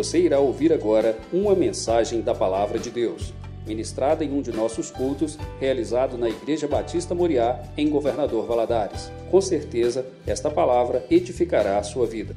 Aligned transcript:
Você 0.00 0.18
irá 0.18 0.40
ouvir 0.40 0.72
agora 0.72 1.20
uma 1.30 1.54
mensagem 1.54 2.22
da 2.22 2.34
Palavra 2.34 2.78
de 2.78 2.90
Deus, 2.90 3.34
ministrada 3.66 4.24
em 4.24 4.32
um 4.32 4.40
de 4.40 4.50
nossos 4.50 4.90
cultos, 4.90 5.36
realizado 5.60 6.16
na 6.16 6.26
Igreja 6.26 6.66
Batista 6.66 7.14
Moriá, 7.14 7.70
em 7.76 7.90
Governador 7.90 8.46
Valadares. 8.46 9.10
Com 9.30 9.42
certeza, 9.42 10.06
esta 10.26 10.50
palavra 10.50 11.06
edificará 11.10 11.78
a 11.78 11.82
sua 11.82 12.06
vida. 12.06 12.34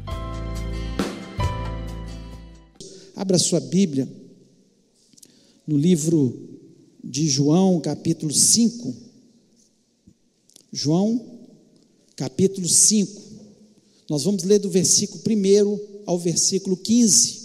Abra 3.16 3.40
sua 3.40 3.62
Bíblia 3.62 4.10
no 5.66 5.78
livro 5.78 6.60
de 7.02 7.30
João, 7.30 7.80
capítulo 7.80 8.34
5. 8.34 8.94
João, 10.70 11.40
capítulo 12.18 12.68
5. 12.68 13.22
Nós 14.10 14.26
vamos 14.26 14.44
ler 14.44 14.60
do 14.60 14.70
versículo 14.70 15.24
1 15.26 16.04
ao 16.06 16.20
versículo 16.20 16.76
15. 16.76 17.43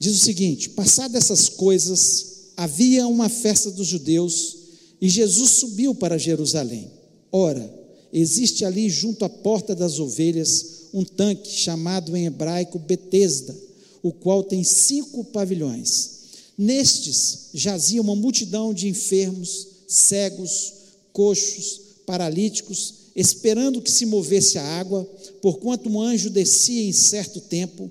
Diz 0.00 0.14
o 0.14 0.24
seguinte: 0.24 0.70
Passadas 0.70 1.24
essas 1.24 1.50
coisas, 1.50 2.26
havia 2.56 3.06
uma 3.06 3.28
festa 3.28 3.70
dos 3.70 3.86
judeus 3.86 4.56
e 5.00 5.08
Jesus 5.08 5.50
subiu 5.50 5.94
para 5.94 6.18
Jerusalém. 6.18 6.90
Ora, 7.30 7.72
existe 8.10 8.64
ali 8.64 8.88
junto 8.88 9.24
à 9.24 9.28
porta 9.28 9.74
das 9.74 10.00
ovelhas 10.00 10.88
um 10.92 11.04
tanque 11.04 11.50
chamado 11.50 12.16
em 12.16 12.26
hebraico 12.26 12.78
Betesda, 12.78 13.56
o 14.02 14.10
qual 14.10 14.42
tem 14.42 14.64
cinco 14.64 15.22
pavilhões. 15.24 16.18
Nestes 16.56 17.48
jazia 17.54 18.00
uma 18.00 18.16
multidão 18.16 18.74
de 18.74 18.88
enfermos, 18.88 19.66
cegos, 19.86 20.72
coxos, 21.12 21.80
paralíticos, 22.06 22.94
esperando 23.14 23.80
que 23.80 23.90
se 23.90 24.06
movesse 24.06 24.58
a 24.58 24.64
água, 24.64 25.04
porquanto 25.40 25.88
um 25.88 26.00
anjo 26.00 26.30
descia 26.30 26.82
em 26.82 26.92
certo 26.92 27.40
tempo, 27.40 27.90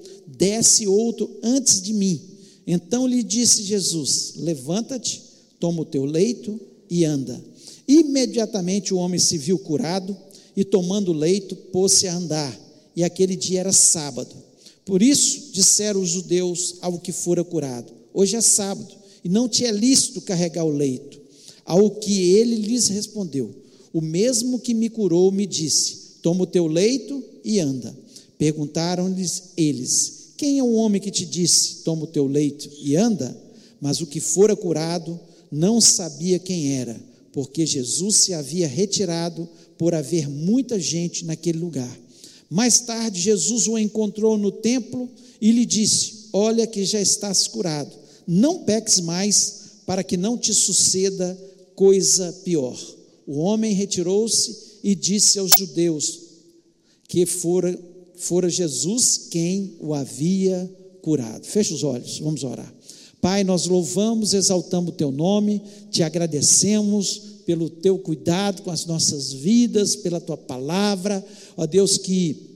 desce 0.41 0.87
outro 0.87 1.29
antes 1.43 1.79
de 1.79 1.93
mim. 1.93 2.19
Então 2.65 3.05
lhe 3.05 3.21
disse 3.21 3.61
Jesus: 3.61 4.33
Levanta-te, 4.37 5.21
toma 5.59 5.83
o 5.83 5.85
teu 5.85 6.03
leito 6.03 6.59
e 6.89 7.05
anda. 7.05 7.39
Imediatamente 7.87 8.91
o 8.91 8.97
homem 8.97 9.19
se 9.19 9.37
viu 9.37 9.59
curado 9.59 10.17
e, 10.57 10.65
tomando 10.65 11.11
o 11.11 11.15
leito, 11.15 11.55
pôs-se 11.55 12.07
a 12.07 12.15
andar. 12.15 12.59
E 12.95 13.03
aquele 13.03 13.35
dia 13.35 13.59
era 13.59 13.71
sábado. 13.71 14.35
Por 14.83 15.03
isso 15.03 15.51
disseram 15.53 16.01
os 16.01 16.09
judeus 16.09 16.77
ao 16.81 16.97
que 16.97 17.11
fora 17.11 17.43
curado: 17.43 17.93
Hoje 18.11 18.35
é 18.35 18.41
sábado 18.41 18.95
e 19.23 19.29
não 19.29 19.47
te 19.47 19.63
é 19.63 19.71
lícito 19.71 20.21
carregar 20.21 20.65
o 20.65 20.75
leito. 20.75 21.21
Ao 21.63 21.91
que 21.91 22.33
ele 22.33 22.55
lhes 22.55 22.87
respondeu: 22.87 23.53
O 23.93 24.01
mesmo 24.01 24.57
que 24.57 24.73
me 24.73 24.89
curou 24.89 25.31
me 25.31 25.45
disse: 25.45 26.17
Toma 26.23 26.45
o 26.45 26.47
teu 26.47 26.65
leito 26.65 27.23
e 27.45 27.59
anda. 27.59 27.95
Perguntaram-lhes 28.39 29.51
eles: 29.55 30.20
Quem 30.41 30.57
é 30.57 30.63
o 30.63 30.73
homem 30.73 30.99
que 30.99 31.11
te 31.11 31.23
disse: 31.23 31.83
Toma 31.83 32.05
o 32.05 32.07
teu 32.07 32.25
leito 32.25 32.67
e 32.81 32.95
anda? 32.95 33.39
Mas 33.79 34.01
o 34.01 34.07
que 34.07 34.19
fora 34.19 34.55
curado 34.55 35.19
não 35.51 35.79
sabia 35.79 36.39
quem 36.39 36.77
era, 36.77 36.99
porque 37.31 37.63
Jesus 37.63 38.15
se 38.15 38.33
havia 38.33 38.67
retirado 38.67 39.47
por 39.77 39.93
haver 39.93 40.27
muita 40.27 40.79
gente 40.79 41.25
naquele 41.25 41.59
lugar. 41.59 41.95
Mais 42.49 42.79
tarde, 42.79 43.21
Jesus 43.21 43.67
o 43.67 43.77
encontrou 43.77 44.35
no 44.35 44.51
templo 44.51 45.07
e 45.39 45.51
lhe 45.51 45.63
disse: 45.63 46.29
Olha 46.33 46.65
que 46.65 46.83
já 46.85 46.99
estás 46.99 47.47
curado, 47.47 47.95
não 48.25 48.63
peques 48.63 48.99
mais, 48.99 49.61
para 49.85 50.03
que 50.03 50.17
não 50.17 50.39
te 50.39 50.55
suceda 50.55 51.37
coisa 51.75 52.33
pior. 52.43 52.79
O 53.27 53.37
homem 53.37 53.75
retirou-se 53.75 54.79
e 54.83 54.95
disse 54.95 55.37
aos 55.37 55.51
judeus 55.55 56.19
que 57.07 57.27
fora, 57.27 57.77
fora 58.21 58.49
Jesus 58.49 59.27
quem 59.31 59.75
o 59.79 59.95
havia 59.95 60.69
curado. 61.01 61.43
Feche 61.43 61.73
os 61.73 61.83
olhos, 61.83 62.19
vamos 62.19 62.43
orar. 62.43 62.71
Pai, 63.19 63.43
nós 63.43 63.65
louvamos, 63.65 64.33
exaltamos 64.33 64.93
o 64.93 64.95
teu 64.95 65.11
nome, 65.11 65.61
te 65.89 66.03
agradecemos 66.03 67.21
pelo 67.45 67.69
teu 67.69 67.97
cuidado 67.97 68.61
com 68.61 68.69
as 68.69 68.85
nossas 68.85 69.33
vidas, 69.33 69.95
pela 69.95 70.21
tua 70.21 70.37
palavra, 70.37 71.25
ó 71.57 71.65
Deus 71.65 71.97
que 71.97 72.49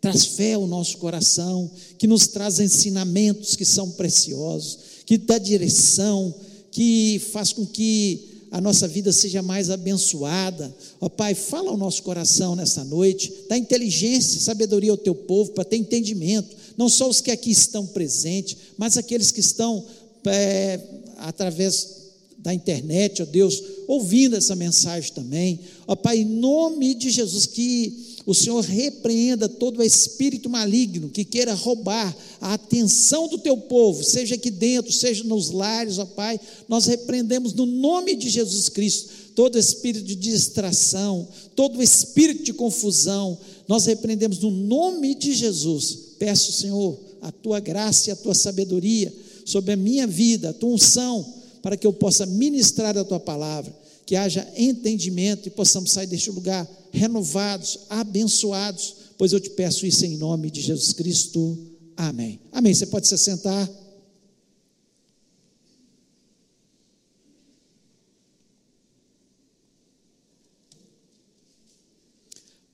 traz 0.00 0.24
fé 0.24 0.54
ao 0.54 0.66
nosso 0.66 0.98
coração, 0.98 1.70
que 1.96 2.08
nos 2.08 2.26
traz 2.26 2.58
ensinamentos 2.58 3.54
que 3.54 3.64
são 3.64 3.90
preciosos, 3.92 4.78
que 5.06 5.16
dá 5.16 5.38
direção, 5.38 6.34
que 6.72 7.20
faz 7.32 7.52
com 7.52 7.64
que 7.64 8.29
a 8.50 8.60
nossa 8.60 8.88
vida 8.88 9.12
seja 9.12 9.42
mais 9.42 9.70
abençoada. 9.70 10.74
Ó 11.00 11.08
Pai, 11.08 11.34
fala 11.34 11.70
ao 11.70 11.76
nosso 11.76 12.02
coração 12.02 12.56
nessa 12.56 12.84
noite, 12.84 13.32
dá 13.48 13.56
inteligência, 13.56 14.40
sabedoria 14.40 14.90
ao 14.90 14.96
teu 14.96 15.14
povo 15.14 15.52
para 15.52 15.64
ter 15.64 15.76
entendimento, 15.76 16.56
não 16.76 16.88
só 16.88 17.08
os 17.08 17.20
que 17.20 17.30
aqui 17.30 17.50
estão 17.50 17.86
presentes, 17.86 18.56
mas 18.76 18.96
aqueles 18.96 19.30
que 19.30 19.40
estão 19.40 19.84
é, 20.26 20.80
através 21.18 22.00
da 22.38 22.52
internet, 22.54 23.22
ó 23.22 23.26
Deus, 23.26 23.62
ouvindo 23.86 24.34
essa 24.34 24.56
mensagem 24.56 25.12
também. 25.12 25.60
Ó 25.86 25.94
Pai, 25.94 26.18
em 26.18 26.24
nome 26.24 26.94
de 26.94 27.10
Jesus, 27.10 27.46
que 27.46 28.09
o 28.30 28.34
Senhor 28.34 28.64
repreenda 28.64 29.48
todo 29.48 29.82
espírito 29.82 30.48
maligno 30.48 31.08
que 31.08 31.24
queira 31.24 31.52
roubar 31.52 32.16
a 32.40 32.54
atenção 32.54 33.26
do 33.26 33.38
teu 33.38 33.56
povo, 33.56 34.04
seja 34.04 34.36
aqui 34.36 34.52
dentro, 34.52 34.92
seja 34.92 35.24
nos 35.24 35.50
lares, 35.50 35.98
ó 35.98 36.06
Pai, 36.06 36.38
nós 36.68 36.86
repreendemos 36.86 37.52
no 37.54 37.66
nome 37.66 38.14
de 38.14 38.30
Jesus 38.30 38.68
Cristo 38.68 39.10
todo 39.34 39.58
espírito 39.58 40.04
de 40.04 40.14
distração, 40.14 41.26
todo 41.56 41.82
espírito 41.82 42.44
de 42.44 42.52
confusão, 42.52 43.36
nós 43.66 43.86
repreendemos 43.86 44.38
no 44.38 44.52
nome 44.52 45.16
de 45.16 45.32
Jesus. 45.32 45.98
Peço, 46.16 46.52
Senhor, 46.52 47.00
a 47.20 47.32
tua 47.32 47.58
graça 47.58 48.10
e 48.10 48.12
a 48.12 48.16
tua 48.16 48.34
sabedoria 48.34 49.12
sobre 49.44 49.72
a 49.72 49.76
minha 49.76 50.06
vida, 50.06 50.50
a 50.50 50.52
tua 50.52 50.70
unção, 50.70 51.34
para 51.60 51.76
que 51.76 51.84
eu 51.84 51.92
possa 51.92 52.26
ministrar 52.26 52.96
a 52.96 53.04
tua 53.04 53.18
palavra, 53.18 53.76
que 54.06 54.14
haja 54.14 54.46
entendimento 54.56 55.48
e 55.48 55.50
possamos 55.50 55.90
sair 55.90 56.06
deste 56.06 56.30
lugar 56.30 56.68
renovados, 56.92 57.80
abençoados, 57.88 58.94
pois 59.16 59.32
eu 59.32 59.40
te 59.40 59.50
peço 59.50 59.86
isso 59.86 60.04
em 60.04 60.16
nome 60.16 60.50
de 60.50 60.60
Jesus 60.60 60.92
Cristo. 60.92 61.58
Amém. 61.96 62.40
Amém. 62.52 62.74
Você 62.74 62.86
pode 62.86 63.06
se 63.06 63.16
sentar. 63.18 63.68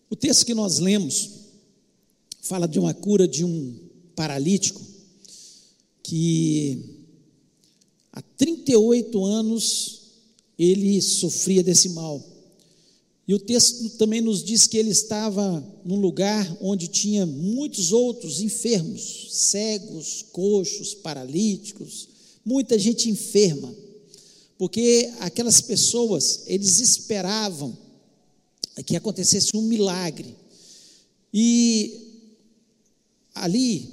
O 0.09 0.15
texto 0.15 0.47
que 0.47 0.55
nós 0.55 0.79
lemos 0.79 1.31
fala 2.41 2.67
de 2.67 2.79
uma 2.79 2.95
cura 2.95 3.27
de 3.27 3.45
um 3.45 3.77
paralítico 4.15 4.81
que 6.03 7.03
há 8.13 8.23
38 8.23 9.25
anos 9.25 10.03
ele 10.59 11.03
sofria 11.03 11.63
desse 11.63 11.91
mal. 11.91 12.36
E 13.29 13.35
o 13.35 13.41
texto 13.41 13.91
também 13.91 14.21
nos 14.21 14.45
diz 14.45 14.69
que 14.69 14.79
ele 14.79 14.91
estava 14.91 15.65
num 15.85 15.99
lugar 15.99 16.57
onde 16.61 16.87
tinha 16.87 17.27
muitos 17.27 17.91
outros 17.91 18.41
enfermos, 18.41 19.29
cegos, 19.33 20.25
coxos, 20.31 20.95
paralíticos, 20.95 22.09
muita 22.45 22.79
gente 22.79 23.11
enferma. 23.11 23.75
Porque 24.57 25.13
aquelas 25.19 25.61
pessoas, 25.61 26.45
eles 26.47 26.79
esperavam 26.79 27.77
que 28.85 28.95
acontecesse 28.95 29.57
um 29.57 29.63
milagre. 29.63 30.37
E 31.35 32.23
ali, 33.35 33.91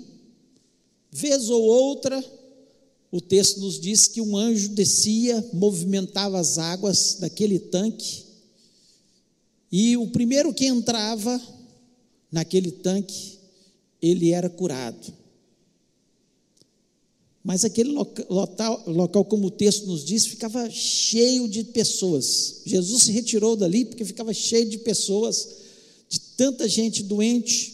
vez 1.12 1.50
ou 1.50 1.62
outra, 1.64 2.24
o 3.12 3.20
texto 3.20 3.60
nos 3.62 3.80
diz 3.80 4.08
que 4.08 4.22
um 4.22 4.38
anjo 4.38 4.70
descia, 4.70 5.44
movimentava 5.54 6.40
as 6.40 6.60
águas 6.60 7.18
daquele 7.20 7.58
tanque 7.58 8.33
e 9.76 9.98
o 9.98 10.06
primeiro 10.06 10.54
que 10.54 10.68
entrava 10.68 11.42
naquele 12.32 12.72
tanque, 12.72 13.40
ele 14.00 14.30
era 14.30 14.48
curado. 14.48 15.12
Mas 17.44 17.66
aquele 17.66 17.90
local, 17.90 18.84
local, 18.86 19.26
como 19.26 19.48
o 19.48 19.52
texto 19.52 19.88
nos 19.88 20.06
diz, 20.06 20.28
ficava 20.28 20.70
cheio 20.70 21.50
de 21.50 21.64
pessoas. 21.64 22.62
Jesus 22.68 23.02
se 23.02 23.12
retirou 23.12 23.56
dali 23.56 23.84
porque 23.84 24.06
ficava 24.06 24.32
cheio 24.32 24.70
de 24.70 24.78
pessoas 24.78 25.64
tanta 26.38 26.70
gente 26.70 27.02
doente 27.02 27.74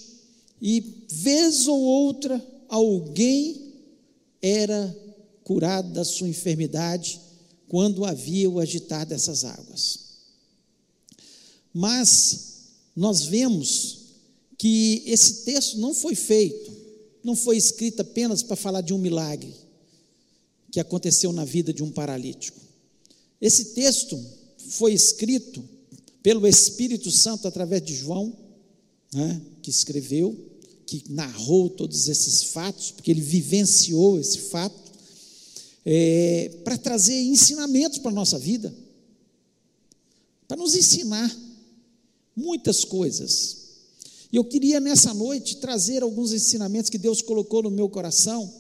e, 0.62 1.06
vez 1.10 1.68
ou 1.68 1.82
outra, 1.82 2.42
alguém 2.70 3.74
era 4.42 4.98
curado 5.44 5.92
da 5.92 6.06
sua 6.06 6.30
enfermidade 6.30 7.20
quando 7.68 8.06
havia 8.06 8.50
o 8.50 8.58
agitar 8.58 9.06
dessas 9.06 9.44
águas. 9.44 10.09
Mas 11.74 12.50
nós 12.96 13.24
vemos 13.24 14.00
que 14.58 15.04
esse 15.06 15.46
texto 15.46 15.78
não 15.78 15.94
foi 15.94 16.16
feito, 16.16 16.72
não 17.24 17.36
foi 17.36 17.58
escrito 17.58 18.02
apenas 18.02 18.44
para 18.44 18.56
falar 18.56 18.82
de 18.82 18.94
um 18.94 18.98
milagre 18.98 19.54
que 20.72 20.80
aconteceu 20.80 21.32
na 21.32 21.46
vida 21.46 21.74
de 21.74 21.82
um 21.84 21.92
paralítico. 21.92 22.60
Esse 23.42 23.66
texto 23.66 24.20
foi 24.58 24.94
escrito 24.94 25.64
pelo 26.22 26.46
Espírito 26.46 27.10
Santo 27.10 27.48
através 27.48 27.82
de 27.82 27.96
João, 27.96 28.36
né, 29.14 29.42
que 29.62 29.70
escreveu, 29.70 30.38
que 30.86 31.04
narrou 31.10 31.70
todos 31.70 32.08
esses 32.08 32.44
fatos, 32.44 32.92
porque 32.92 33.12
ele 33.12 33.22
vivenciou 33.22 34.20
esse 34.20 34.40
fato, 34.40 34.92
é, 35.86 36.50
para 36.64 36.78
trazer 36.78 37.20
ensinamentos 37.22 38.00
para 38.00 38.12
a 38.12 38.14
nossa 38.14 38.38
vida, 38.38 38.76
para 40.48 40.58
nos 40.58 40.76
ensinar 40.76 41.34
muitas 42.40 42.86
coisas. 42.86 43.58
E 44.32 44.38
eu 44.38 44.44
queria 44.44 44.80
nessa 44.80 45.14
noite 45.14 45.58
trazer 45.58 46.04
alguns 46.04 46.32
ensinamentos 46.32 46.90
que 46.90 46.98
Deus 46.98 47.22
colocou 47.22 47.64
no 47.64 47.72
meu 47.72 47.90
coração, 47.90 48.52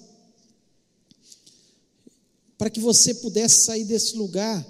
para 2.58 2.70
que 2.70 2.80
você 2.80 3.14
pudesse 3.14 3.62
sair 3.62 3.86
desse 3.86 4.18
lugar 4.18 4.66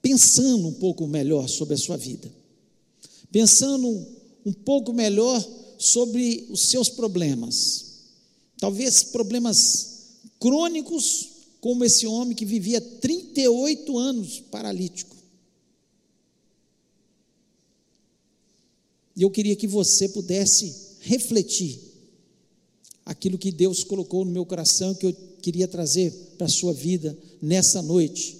pensando 0.00 0.66
um 0.68 0.72
pouco 0.72 1.06
melhor 1.06 1.48
sobre 1.48 1.74
a 1.74 1.78
sua 1.78 1.96
vida, 1.96 2.32
pensando 3.30 4.06
um 4.44 4.52
pouco 4.52 4.92
melhor 4.92 5.46
sobre 5.78 6.46
os 6.50 6.62
seus 6.62 6.88
problemas, 6.88 7.84
talvez 8.58 9.02
problemas 9.02 9.92
crônicos, 10.40 11.28
como 11.60 11.84
esse 11.84 12.06
homem 12.06 12.34
que 12.34 12.44
vivia 12.44 12.80
38 12.80 13.98
anos 13.98 14.40
paralítico. 14.50 15.11
E 19.16 19.22
eu 19.22 19.30
queria 19.30 19.56
que 19.56 19.66
você 19.66 20.08
pudesse 20.08 20.74
refletir 21.00 21.78
aquilo 23.04 23.38
que 23.38 23.50
Deus 23.50 23.84
colocou 23.84 24.24
no 24.24 24.30
meu 24.30 24.46
coração, 24.46 24.94
que 24.94 25.06
eu 25.06 25.16
queria 25.40 25.68
trazer 25.68 26.10
para 26.38 26.46
a 26.46 26.50
sua 26.50 26.72
vida 26.72 27.16
nessa 27.40 27.82
noite. 27.82 28.38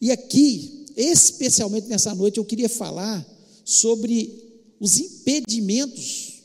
E 0.00 0.10
aqui, 0.10 0.86
especialmente 0.96 1.86
nessa 1.86 2.14
noite, 2.14 2.38
eu 2.38 2.44
queria 2.44 2.68
falar 2.68 3.26
sobre 3.64 4.50
os 4.80 4.98
impedimentos 4.98 6.40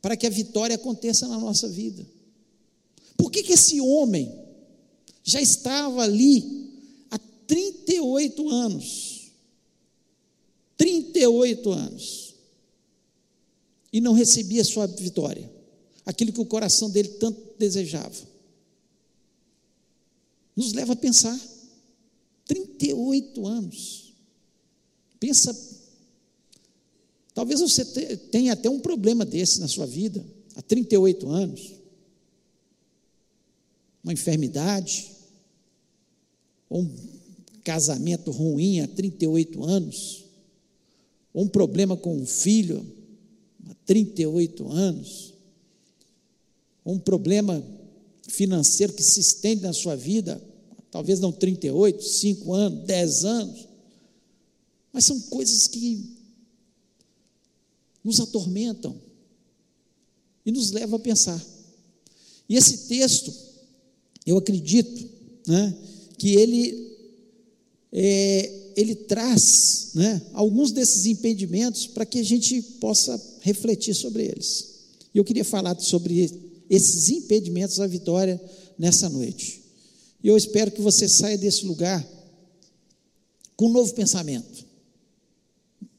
para 0.00 0.16
que 0.16 0.26
a 0.26 0.30
vitória 0.30 0.76
aconteça 0.76 1.28
na 1.28 1.38
nossa 1.38 1.68
vida. 1.68 2.06
Por 3.16 3.30
que, 3.30 3.42
que 3.42 3.52
esse 3.52 3.80
homem 3.80 4.32
já 5.22 5.40
estava 5.40 6.02
ali 6.02 6.70
há 7.10 7.18
38 7.46 8.48
anos? 8.48 9.32
38 10.78 11.70
anos. 11.70 12.27
E 13.92 14.00
não 14.00 14.12
recebia 14.12 14.64
sua 14.64 14.86
vitória, 14.86 15.50
aquilo 16.04 16.32
que 16.32 16.40
o 16.40 16.46
coração 16.46 16.90
dele 16.90 17.08
tanto 17.08 17.40
desejava. 17.58 18.28
Nos 20.54 20.72
leva 20.72 20.92
a 20.92 20.96
pensar. 20.96 21.38
38 22.46 23.46
anos. 23.46 24.14
Pensa, 25.20 25.56
talvez 27.34 27.60
você 27.60 27.84
tenha 28.16 28.54
até 28.54 28.68
um 28.70 28.80
problema 28.80 29.24
desse 29.24 29.60
na 29.60 29.68
sua 29.68 29.86
vida, 29.86 30.24
há 30.56 30.62
38 30.62 31.28
anos. 31.28 31.72
Uma 34.02 34.12
enfermidade, 34.12 35.10
ou 36.68 36.82
um 36.82 36.96
casamento 37.62 38.30
ruim 38.30 38.80
há 38.80 38.88
38 38.88 39.62
anos, 39.64 40.24
ou 41.34 41.44
um 41.44 41.48
problema 41.48 41.96
com 41.96 42.16
um 42.16 42.26
filho 42.26 42.97
38 43.88 44.70
anos, 44.70 45.34
um 46.86 46.98
problema 46.98 47.64
financeiro 48.28 48.92
que 48.92 49.02
se 49.02 49.18
estende 49.18 49.62
na 49.62 49.72
sua 49.72 49.96
vida 49.96 50.40
talvez 50.90 51.20
não 51.20 51.32
38, 51.32 52.02
5 52.02 52.54
anos, 52.54 52.86
10 52.86 53.24
anos, 53.24 53.68
mas 54.92 55.04
são 55.04 55.20
coisas 55.22 55.66
que 55.66 56.16
nos 58.02 58.20
atormentam 58.20 59.00
e 60.44 60.52
nos 60.52 60.70
levam 60.70 60.96
a 60.96 61.02
pensar. 61.02 61.44
E 62.48 62.56
esse 62.56 62.88
texto, 62.88 63.32
eu 64.24 64.38
acredito, 64.38 65.08
né, 65.46 65.76
que 66.16 66.34
ele 66.36 66.96
é, 67.92 68.67
ele 68.78 68.94
traz 68.94 69.90
né, 69.94 70.22
alguns 70.32 70.70
desses 70.70 71.04
impedimentos 71.06 71.88
para 71.88 72.06
que 72.06 72.20
a 72.20 72.22
gente 72.22 72.62
possa 72.62 73.20
refletir 73.40 73.92
sobre 73.92 74.26
eles. 74.26 74.68
E 75.12 75.18
eu 75.18 75.24
queria 75.24 75.44
falar 75.44 75.76
sobre 75.80 76.30
esses 76.70 77.08
impedimentos 77.08 77.80
à 77.80 77.88
vitória 77.88 78.40
nessa 78.78 79.08
noite. 79.08 79.64
E 80.22 80.28
eu 80.28 80.36
espero 80.36 80.70
que 80.70 80.80
você 80.80 81.08
saia 81.08 81.36
desse 81.36 81.66
lugar 81.66 82.06
com 83.56 83.66
um 83.66 83.72
novo 83.72 83.92
pensamento, 83.94 84.64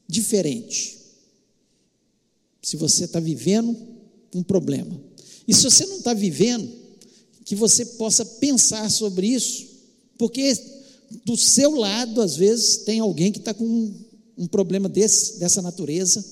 diferente. 0.08 0.96
Se 2.62 2.78
você 2.78 3.04
está 3.04 3.20
vivendo 3.20 3.76
um 4.34 4.42
problema. 4.42 4.98
E 5.46 5.52
se 5.52 5.64
você 5.64 5.84
não 5.84 5.98
está 5.98 6.14
vivendo, 6.14 6.66
que 7.44 7.54
você 7.54 7.84
possa 7.84 8.24
pensar 8.24 8.90
sobre 8.90 9.26
isso, 9.26 9.68
porque 10.16 10.79
do 11.24 11.36
seu 11.36 11.74
lado, 11.74 12.20
às 12.20 12.36
vezes, 12.36 12.78
tem 12.78 13.00
alguém 13.00 13.32
que 13.32 13.38
está 13.38 13.52
com 13.52 13.94
um, 14.38 14.46
problema 14.46 14.88
desse, 14.88 15.38
dessa 15.40 15.60
natureza, 15.60 16.24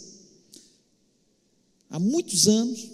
há 1.91 1.99
muitos 1.99 2.47
anos, 2.47 2.89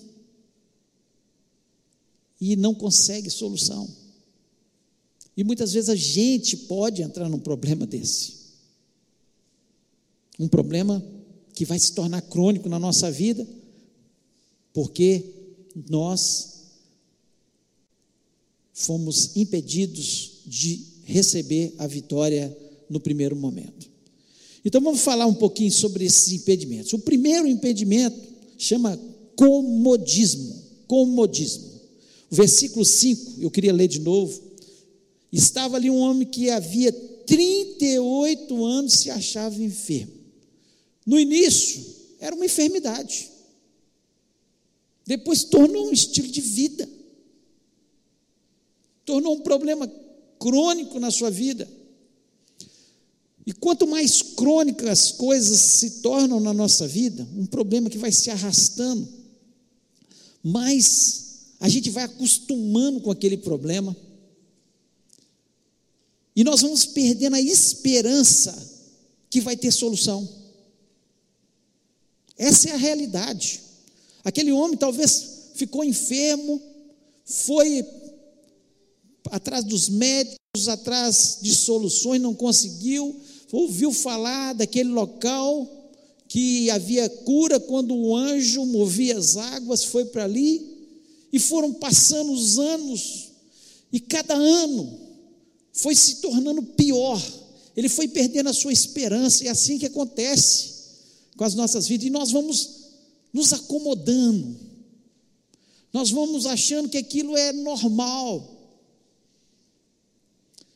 e 2.41 2.57
não 2.57 2.75
consegue 2.75 3.31
solução. 3.31 3.89
E 5.37 5.45
muitas 5.45 5.73
vezes 5.73 5.91
a 5.91 5.95
gente 5.95 6.57
pode 6.57 7.03
entrar 7.03 7.29
num 7.29 7.39
problema 7.39 7.87
desse. 7.87 8.45
Um 10.39 10.49
problema 10.49 11.05
que 11.53 11.65
vai 11.65 11.79
se 11.79 11.93
tornar 11.93 12.23
crônico 12.23 12.69
na 12.69 12.79
nossa 12.79 13.11
vida, 13.11 13.47
porque 14.73 15.25
nós 15.89 16.55
fomos 18.73 19.37
impedidos 19.37 20.41
de 20.45 20.94
receber 21.05 21.75
a 21.79 21.87
vitória 21.87 22.57
no 22.89 23.01
primeiro 23.01 23.37
momento. 23.37 23.91
Então 24.65 24.81
vamos 24.81 25.01
falar 25.01 25.27
um 25.27 25.35
pouquinho 25.35 25.71
sobre 25.71 26.05
esses 26.05 26.33
impedimentos. 26.33 26.93
O 26.93 26.99
primeiro 26.99 27.47
impedimento 27.47 28.19
chama 28.57 28.99
comodismo. 29.37 30.63
Comodismo. 30.87 31.75
O 32.31 32.35
versículo 32.35 32.85
5, 32.85 33.43
eu 33.43 33.51
queria 33.51 33.73
ler 33.73 33.89
de 33.89 34.01
novo. 34.01 34.41
Estava 35.31 35.77
ali 35.77 35.91
um 35.91 35.99
homem 35.99 36.27
que 36.27 36.49
havia 36.49 36.93
38 36.93 38.65
anos 38.65 38.95
se 38.95 39.11
achava 39.11 39.63
enfermo. 39.63 40.13
No 41.05 41.19
início, 41.19 41.85
era 42.19 42.35
uma 42.35 42.47
enfermidade. 42.47 43.31
Depois 45.07 45.45
tornou 45.45 45.89
um 45.89 45.93
estilo 45.93 46.29
de 46.29 46.41
vida. 46.41 46.89
Tornou 49.05 49.35
um 49.35 49.41
problema 49.41 49.87
crônico 50.45 51.01
na 51.01 51.11
sua 51.11 51.31
vida. 51.31 51.67
E 53.47 53.53
quanto 53.55 53.87
mais 53.87 54.21
crônicas 54.21 54.89
as 54.91 55.13
coisas 55.13 55.59
se 55.59 56.03
tornam 56.03 56.39
na 56.39 56.53
nossa 56.53 56.87
vida, 56.87 57.27
um 57.35 57.47
problema 57.47 57.89
que 57.89 57.97
vai 57.97 58.13
se 58.13 58.29
arrastando, 58.29 59.09
mais 60.43 61.55
a 61.59 61.67
gente 61.67 61.89
vai 61.89 62.05
acostumando 62.05 63.01
com 63.01 63.11
aquele 63.11 63.39
problema 63.39 63.97
e 66.37 66.45
nós 66.45 66.61
vamos 66.61 66.85
perdendo 66.85 67.37
a 67.37 67.41
esperança 67.41 68.55
que 69.31 69.41
vai 69.41 69.57
ter 69.57 69.71
solução. 69.71 70.29
Essa 72.37 72.69
é 72.69 72.73
a 72.73 72.77
realidade. 72.77 73.63
Aquele 74.23 74.53
homem 74.53 74.77
talvez 74.77 75.53
ficou 75.55 75.83
enfermo, 75.83 76.61
foi 77.25 77.83
atrás 79.31 79.65
dos 79.65 79.89
médicos, 79.89 80.69
atrás 80.69 81.39
de 81.41 81.55
soluções, 81.55 82.21
não 82.21 82.35
conseguiu, 82.35 83.15
ouviu 83.53 83.93
falar 83.93 84.53
daquele 84.55 84.91
local 84.91 85.83
que 86.29 86.71
havia 86.71 87.09
cura 87.09 87.61
quando 87.61 87.95
o 87.95 88.17
anjo 88.17 88.65
movia 88.67 89.17
as 89.17 89.37
águas, 89.37 89.85
foi 89.85 90.07
para 90.07 90.25
ali, 90.25 90.75
e 91.33 91.39
foram 91.39 91.73
passando 91.73 92.33
os 92.33 92.59
anos, 92.59 93.31
e 93.93 94.01
cada 94.01 94.35
ano 94.35 94.99
foi 95.73 95.95
se 95.95 96.17
tornando 96.17 96.63
pior, 96.63 97.21
ele 97.77 97.89
foi 97.89 98.09
perdendo 98.09 98.49
a 98.49 98.55
sua 98.55 98.73
esperança, 98.73 99.45
e 99.45 99.49
é 99.49 99.51
assim 99.51 99.79
que 99.79 99.87
acontece 99.87 100.75
com 101.37 101.45
as 101.45 101.55
nossas 101.55 101.87
vidas, 101.87 102.07
e 102.07 102.11
nós 102.11 102.31
vamos 102.31 102.71
nos 103.33 103.53
acomodando, 103.53 104.57
nós 105.93 106.11
vamos 106.11 106.47
achando 106.47 106.89
que 106.89 106.99
aquilo 106.99 107.37
é 107.37 107.53
normal. 107.53 108.54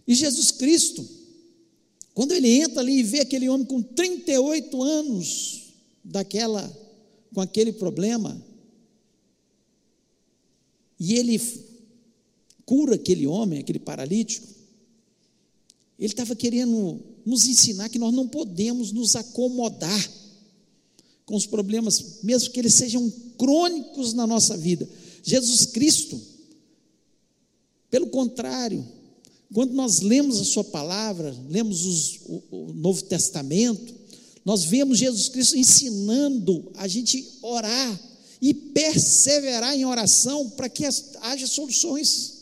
E 0.09 0.15
Jesus 0.15 0.50
Cristo, 0.50 1.07
quando 2.15 2.33
ele 2.33 2.49
entra 2.49 2.81
ali 2.81 3.00
e 3.00 3.03
vê 3.03 3.21
aquele 3.21 3.47
homem 3.47 3.67
com 3.67 3.83
38 3.83 4.83
anos, 4.83 5.65
daquela, 6.03 6.67
com 7.35 7.43
aquele 7.43 7.75
problema, 7.75 8.43
e 10.99 11.15
ele 11.15 11.38
cura 12.65 12.95
aquele 12.95 13.27
homem, 13.27 13.59
aquele 13.59 13.79
paralítico, 13.79 14.49
ele 15.99 16.12
estava 16.12 16.35
querendo 16.35 17.03
nos 17.27 17.47
ensinar 17.47 17.91
que 17.91 17.99
nós 17.99 18.15
não 18.15 18.27
podemos 18.27 18.93
nos 18.93 19.15
acomodar 19.15 20.11
com 21.27 21.37
os 21.37 21.45
problemas, 21.45 22.23
mesmo 22.23 22.50
que 22.50 22.59
eles 22.59 22.73
sejam 22.73 23.12
crônicos 23.37 24.15
na 24.15 24.27
nossa 24.27 24.57
vida. 24.57 24.88
Jesus 25.23 25.67
Cristo, 25.67 26.19
pelo 27.91 28.07
contrário, 28.07 28.97
quando 29.52 29.73
nós 29.73 30.00
lemos 30.00 30.40
a 30.40 30.45
Sua 30.45 30.64
palavra, 30.64 31.35
lemos 31.49 31.85
os, 31.85 32.21
o, 32.26 32.43
o 32.50 32.73
Novo 32.75 33.02
Testamento, 33.02 33.95
nós 34.45 34.64
vemos 34.64 34.99
Jesus 34.99 35.28
Cristo 35.28 35.57
ensinando 35.57 36.71
a 36.76 36.87
gente 36.87 37.38
orar 37.43 38.00
e 38.40 38.55
perseverar 38.55 39.76
em 39.76 39.85
oração 39.85 40.50
para 40.50 40.69
que 40.69 40.85
haja 41.21 41.47
soluções. 41.47 42.38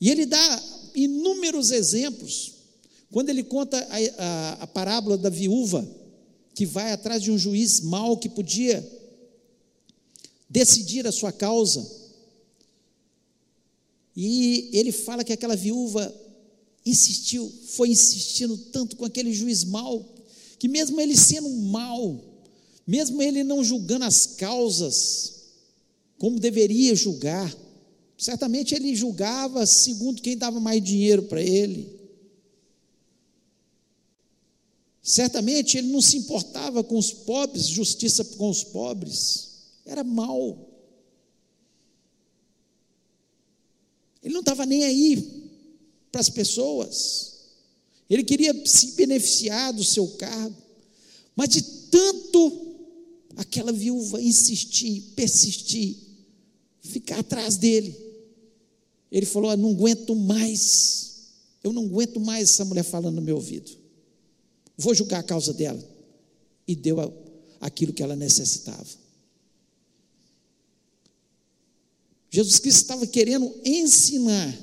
E 0.00 0.10
ele 0.10 0.26
dá 0.26 0.62
inúmeros 0.94 1.70
exemplos. 1.70 2.52
Quando 3.10 3.30
ele 3.30 3.42
conta 3.42 3.78
a, 3.78 4.24
a, 4.24 4.52
a 4.62 4.66
parábola 4.66 5.16
da 5.16 5.28
viúva, 5.28 5.88
que 6.54 6.66
vai 6.66 6.92
atrás 6.92 7.22
de 7.22 7.30
um 7.30 7.38
juiz 7.38 7.80
mau 7.80 8.16
que 8.16 8.28
podia 8.28 8.86
decidir 10.48 11.06
a 11.06 11.12
sua 11.12 11.32
causa. 11.32 11.99
E 14.16 14.70
ele 14.72 14.92
fala 14.92 15.24
que 15.24 15.32
aquela 15.32 15.56
viúva 15.56 16.14
insistiu, 16.84 17.50
foi 17.68 17.90
insistindo 17.90 18.56
tanto 18.56 18.96
com 18.96 19.04
aquele 19.04 19.32
juiz 19.32 19.64
mau, 19.64 20.14
que 20.58 20.68
mesmo 20.68 21.00
ele 21.00 21.16
sendo 21.16 21.48
mal, 21.48 22.22
mesmo 22.86 23.22
ele 23.22 23.44
não 23.44 23.62
julgando 23.62 24.04
as 24.04 24.26
causas 24.26 25.40
como 26.18 26.38
deveria 26.38 26.94
julgar, 26.94 27.54
certamente 28.18 28.74
ele 28.74 28.94
julgava 28.94 29.64
segundo 29.64 30.20
quem 30.20 30.36
dava 30.36 30.60
mais 30.60 30.82
dinheiro 30.82 31.22
para 31.22 31.42
ele. 31.42 31.98
Certamente 35.02 35.78
ele 35.78 35.88
não 35.88 36.02
se 36.02 36.18
importava 36.18 36.84
com 36.84 36.98
os 36.98 37.10
pobres, 37.12 37.66
justiça 37.66 38.22
com 38.22 38.50
os 38.50 38.62
pobres, 38.62 39.48
era 39.86 40.04
mal. 40.04 40.69
Ele 44.22 44.34
não 44.34 44.40
estava 44.40 44.66
nem 44.66 44.84
aí 44.84 45.50
para 46.12 46.20
as 46.20 46.28
pessoas. 46.28 47.34
Ele 48.08 48.24
queria 48.24 48.54
se 48.66 48.92
beneficiar 48.92 49.72
do 49.72 49.84
seu 49.84 50.06
cargo. 50.08 50.56
Mas 51.36 51.48
de 51.48 51.62
tanto 51.62 52.76
aquela 53.36 53.72
viúva 53.72 54.20
insistir, 54.20 55.12
persistir, 55.14 55.96
ficar 56.82 57.20
atrás 57.20 57.56
dele, 57.56 57.96
ele 59.10 59.26
falou: 59.26 59.56
Não 59.56 59.70
aguento 59.70 60.14
mais, 60.14 61.28
eu 61.62 61.72
não 61.72 61.84
aguento 61.84 62.20
mais 62.20 62.50
essa 62.50 62.64
mulher 62.64 62.82
falando 62.82 63.14
no 63.14 63.22
meu 63.22 63.36
ouvido. 63.36 63.70
Vou 64.76 64.94
julgar 64.94 65.20
a 65.20 65.24
causa 65.24 65.52
dela. 65.52 65.82
E 66.66 66.74
deu 66.74 66.96
aquilo 67.60 67.92
que 67.92 68.02
ela 68.02 68.14
necessitava. 68.14 68.86
Jesus 72.30 72.60
Cristo 72.60 72.82
estava 72.82 73.06
querendo 73.06 73.52
ensinar 73.64 74.56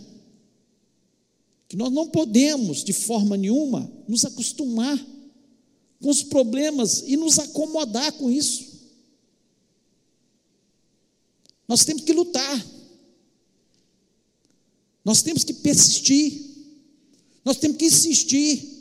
que 1.68 1.76
nós 1.76 1.92
não 1.92 2.08
podemos, 2.08 2.82
de 2.82 2.94
forma 2.94 3.36
nenhuma, 3.36 3.92
nos 4.08 4.24
acostumar 4.24 4.98
com 6.02 6.10
os 6.10 6.24
problemas 6.24 7.04
e 7.06 7.18
nos 7.18 7.38
acomodar 7.38 8.14
com 8.14 8.32
isso. 8.32 8.66
Nós 11.68 11.84
temos 11.84 12.04
que 12.04 12.14
lutar, 12.14 12.66
nós 15.04 15.22
temos 15.22 15.44
que 15.44 15.54
persistir, 15.54 16.42
nós 17.44 17.58
temos 17.58 17.76
que 17.76 17.86
insistir. 17.86 18.78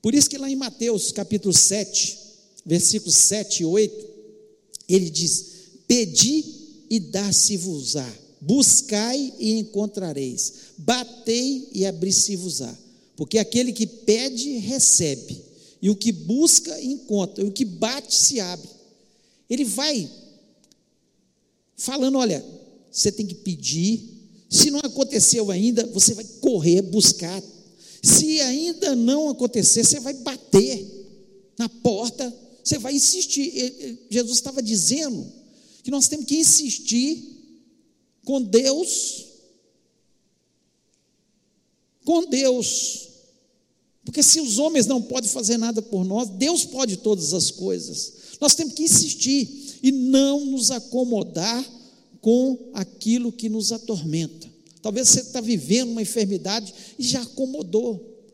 Por 0.00 0.14
isso 0.14 0.30
que 0.30 0.38
lá 0.38 0.48
em 0.48 0.54
Mateus 0.54 1.10
capítulo 1.10 1.52
7, 1.52 2.16
versículos 2.64 3.16
7 3.16 3.62
e 3.62 3.66
8, 3.66 4.08
ele 4.88 5.10
diz: 5.10 5.46
Pedi 5.88 6.55
e 6.90 7.00
dá-se-vos-á. 7.00 8.12
Buscai 8.40 9.32
e 9.38 9.52
encontrareis. 9.58 10.52
Batei 10.78 11.68
e 11.72 11.84
abri-se-vos-á. 11.86 12.76
Porque 13.16 13.38
aquele 13.38 13.72
que 13.72 13.86
pede, 13.86 14.58
recebe. 14.58 15.42
E 15.80 15.90
o 15.90 15.96
que 15.96 16.12
busca, 16.12 16.80
encontra. 16.82 17.44
E 17.44 17.48
o 17.48 17.52
que 17.52 17.64
bate, 17.64 18.14
se 18.14 18.40
abre. 18.40 18.68
Ele 19.48 19.64
vai 19.64 20.10
falando: 21.76 22.18
olha, 22.18 22.44
você 22.90 23.10
tem 23.10 23.26
que 23.26 23.34
pedir. 23.34 24.14
Se 24.48 24.70
não 24.70 24.80
aconteceu 24.80 25.50
ainda, 25.50 25.86
você 25.86 26.14
vai 26.14 26.24
correr, 26.40 26.82
buscar. 26.82 27.42
Se 28.02 28.40
ainda 28.40 28.94
não 28.94 29.28
acontecer, 29.28 29.84
você 29.84 29.98
vai 29.98 30.14
bater 30.14 30.86
na 31.58 31.68
porta, 31.68 32.32
você 32.62 32.78
vai 32.78 32.94
insistir. 32.94 33.98
Jesus 34.10 34.38
estava 34.38 34.62
dizendo 34.62 35.26
que 35.86 35.90
nós 35.92 36.08
temos 36.08 36.26
que 36.26 36.34
insistir 36.34 37.22
com 38.24 38.42
Deus, 38.42 39.24
com 42.04 42.28
Deus, 42.28 43.08
porque 44.04 44.20
se 44.20 44.40
os 44.40 44.58
homens 44.58 44.86
não 44.86 45.00
podem 45.00 45.30
fazer 45.30 45.56
nada 45.56 45.80
por 45.80 46.04
nós, 46.04 46.28
Deus 46.30 46.64
pode 46.64 46.96
todas 46.96 47.32
as 47.32 47.52
coisas. 47.52 48.14
Nós 48.40 48.56
temos 48.56 48.74
que 48.74 48.82
insistir 48.82 49.78
e 49.80 49.92
não 49.92 50.44
nos 50.46 50.72
acomodar 50.72 51.64
com 52.20 52.58
aquilo 52.74 53.30
que 53.30 53.48
nos 53.48 53.70
atormenta. 53.70 54.50
Talvez 54.82 55.08
você 55.08 55.20
está 55.20 55.40
vivendo 55.40 55.90
uma 55.90 56.02
enfermidade 56.02 56.74
e 56.98 57.04
já 57.04 57.22
acomodou. 57.22 58.24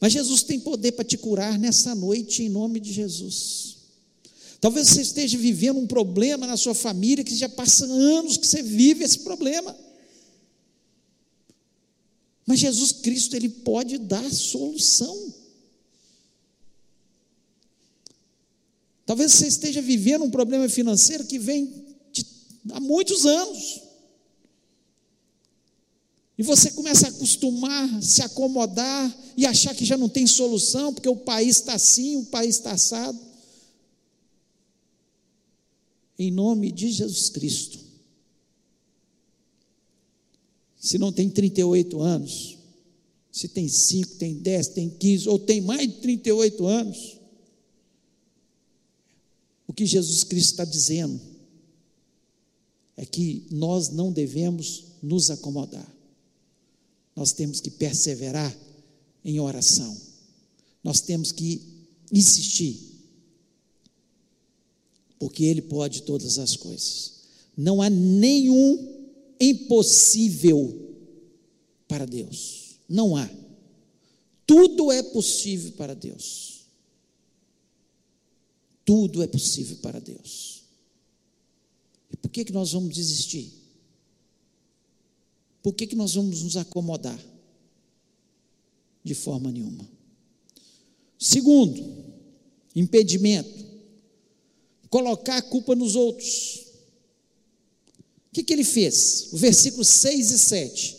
Mas 0.00 0.14
Jesus 0.14 0.42
tem 0.44 0.58
poder 0.58 0.92
para 0.92 1.04
te 1.04 1.18
curar 1.18 1.58
nessa 1.58 1.94
noite, 1.94 2.42
em 2.42 2.48
nome 2.48 2.80
de 2.80 2.90
Jesus. 2.90 3.81
Talvez 4.62 4.90
você 4.90 5.02
esteja 5.02 5.36
vivendo 5.36 5.80
um 5.80 5.88
problema 5.88 6.46
na 6.46 6.56
sua 6.56 6.72
família 6.72 7.24
que 7.24 7.34
já 7.34 7.48
passa 7.48 7.84
anos 7.84 8.36
que 8.36 8.46
você 8.46 8.62
vive 8.62 9.02
esse 9.02 9.18
problema. 9.18 9.76
Mas 12.46 12.60
Jesus 12.60 12.92
Cristo, 12.92 13.34
Ele 13.34 13.48
pode 13.48 13.98
dar 13.98 14.22
solução. 14.30 15.34
Talvez 19.04 19.32
você 19.32 19.48
esteja 19.48 19.82
vivendo 19.82 20.22
um 20.22 20.30
problema 20.30 20.68
financeiro 20.68 21.24
que 21.24 21.40
vem 21.40 21.84
de, 22.12 22.24
há 22.70 22.78
muitos 22.78 23.26
anos. 23.26 23.82
E 26.38 26.42
você 26.44 26.70
começa 26.70 27.06
a 27.06 27.10
acostumar, 27.10 28.00
se 28.00 28.22
acomodar 28.22 29.12
e 29.36 29.44
achar 29.44 29.74
que 29.74 29.84
já 29.84 29.96
não 29.96 30.08
tem 30.08 30.24
solução, 30.24 30.94
porque 30.94 31.08
o 31.08 31.16
país 31.16 31.56
está 31.56 31.74
assim, 31.74 32.18
o 32.18 32.26
país 32.26 32.54
está 32.54 32.70
assado 32.70 33.31
em 36.22 36.30
nome 36.30 36.70
de 36.70 36.90
Jesus 36.90 37.28
Cristo. 37.30 37.78
Se 40.78 40.98
não 40.98 41.12
tem 41.12 41.28
38 41.28 42.00
anos, 42.00 42.58
se 43.30 43.48
tem 43.48 43.68
5, 43.68 44.16
tem 44.16 44.34
10, 44.34 44.68
tem 44.68 44.90
15, 44.90 45.28
ou 45.28 45.38
tem 45.38 45.60
mais 45.60 45.88
de 45.88 46.00
38 46.00 46.66
anos, 46.66 47.18
o 49.66 49.72
que 49.72 49.86
Jesus 49.86 50.22
Cristo 50.22 50.50
está 50.50 50.64
dizendo 50.64 51.20
é 52.96 53.06
que 53.06 53.46
nós 53.50 53.88
não 53.88 54.12
devemos 54.12 54.84
nos 55.02 55.30
acomodar, 55.30 55.90
nós 57.16 57.32
temos 57.32 57.60
que 57.60 57.70
perseverar 57.70 58.56
em 59.24 59.40
oração, 59.40 59.96
nós 60.84 61.00
temos 61.00 61.32
que 61.32 61.62
insistir 62.12 62.91
porque 65.22 65.44
Ele 65.44 65.62
pode 65.62 66.02
todas 66.02 66.36
as 66.36 66.56
coisas. 66.56 67.12
Não 67.56 67.80
há 67.80 67.88
nenhum 67.88 69.06
impossível 69.38 70.96
para 71.86 72.04
Deus. 72.04 72.80
Não 72.88 73.14
há. 73.14 73.30
Tudo 74.44 74.90
é 74.90 75.00
possível 75.00 75.70
para 75.74 75.94
Deus. 75.94 76.66
Tudo 78.84 79.22
é 79.22 79.28
possível 79.28 79.76
para 79.76 80.00
Deus. 80.00 80.64
E 82.10 82.16
por 82.16 82.28
que, 82.28 82.44
que 82.44 82.52
nós 82.52 82.72
vamos 82.72 82.92
desistir? 82.92 83.52
Por 85.62 85.72
que, 85.72 85.86
que 85.86 85.94
nós 85.94 86.14
vamos 86.14 86.42
nos 86.42 86.56
acomodar? 86.56 87.24
De 89.04 89.14
forma 89.14 89.52
nenhuma. 89.52 89.88
Segundo, 91.16 92.12
impedimento 92.74 93.71
colocar 94.92 95.38
a 95.38 95.42
culpa 95.42 95.74
nos 95.74 95.96
outros. 95.96 96.66
O 98.28 98.34
que, 98.34 98.42
que 98.42 98.52
ele 98.52 98.62
fez? 98.62 99.28
O 99.32 99.38
versículo 99.38 99.82
6 99.82 100.30
e 100.30 100.38
7. 100.38 100.96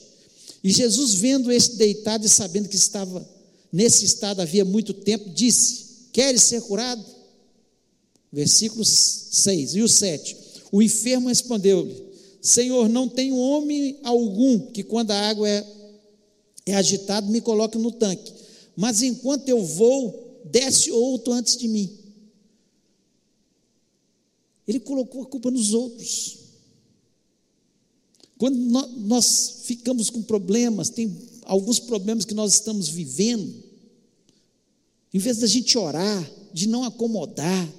E 0.64 0.72
Jesus, 0.72 1.14
vendo 1.14 1.52
este 1.52 1.76
deitado 1.76 2.26
e 2.26 2.30
sabendo 2.30 2.68
que 2.68 2.76
estava 2.76 3.24
nesse 3.72 4.04
estado 4.04 4.42
havia 4.42 4.66
muito 4.66 4.96
tempo, 4.96 5.30
disse: 5.30 6.08
Queres 6.12 6.42
ser 6.42 6.62
curado? 6.64 7.06
Versículo 8.32 8.84
6 8.84 9.76
e 9.76 9.82
o 9.84 9.88
7. 9.88 10.38
O 10.72 10.82
enfermo 10.82 11.30
respondeu-lhe: 11.30 11.96
Senhor, 12.42 12.90
não 12.90 13.08
tenho 13.08 13.38
homem 13.38 14.00
algum 14.02 14.72
que, 14.72 14.82
quando 14.82 15.12
a 15.12 15.30
água 15.30 15.48
é, 15.48 15.64
é 16.66 16.74
agitada, 16.74 17.30
me 17.30 17.42
coloque 17.42 17.78
no 17.78 17.92
tanque. 17.92 18.34
Mas 18.76 19.04
enquanto 19.04 19.48
eu 19.50 19.64
vou, 19.64 20.42
desce 20.46 20.90
outro 20.90 21.32
antes 21.32 21.56
de 21.56 21.68
mim. 21.68 22.03
Ele 24.68 24.80
colocou 24.80 25.24
a 25.24 25.26
culpa 25.26 25.52
nos 25.52 25.74
outros. 25.74 26.38
Quando 28.38 28.58
nós 28.58 29.62
ficamos 29.64 30.10
com 30.10 30.22
problemas, 30.22 30.90
tem 30.90 31.16
alguns 31.44 31.80
problemas 31.80 32.26
que 32.26 32.34
nós 32.34 32.54
estamos 32.54 32.90
vivendo, 32.90 33.54
em 35.14 35.20
vez 35.20 35.38
da 35.38 35.48
gente 35.48 35.78
orar, 35.78 36.32
de 36.54 36.68
não 36.68 36.84
acomodar, 36.84 37.70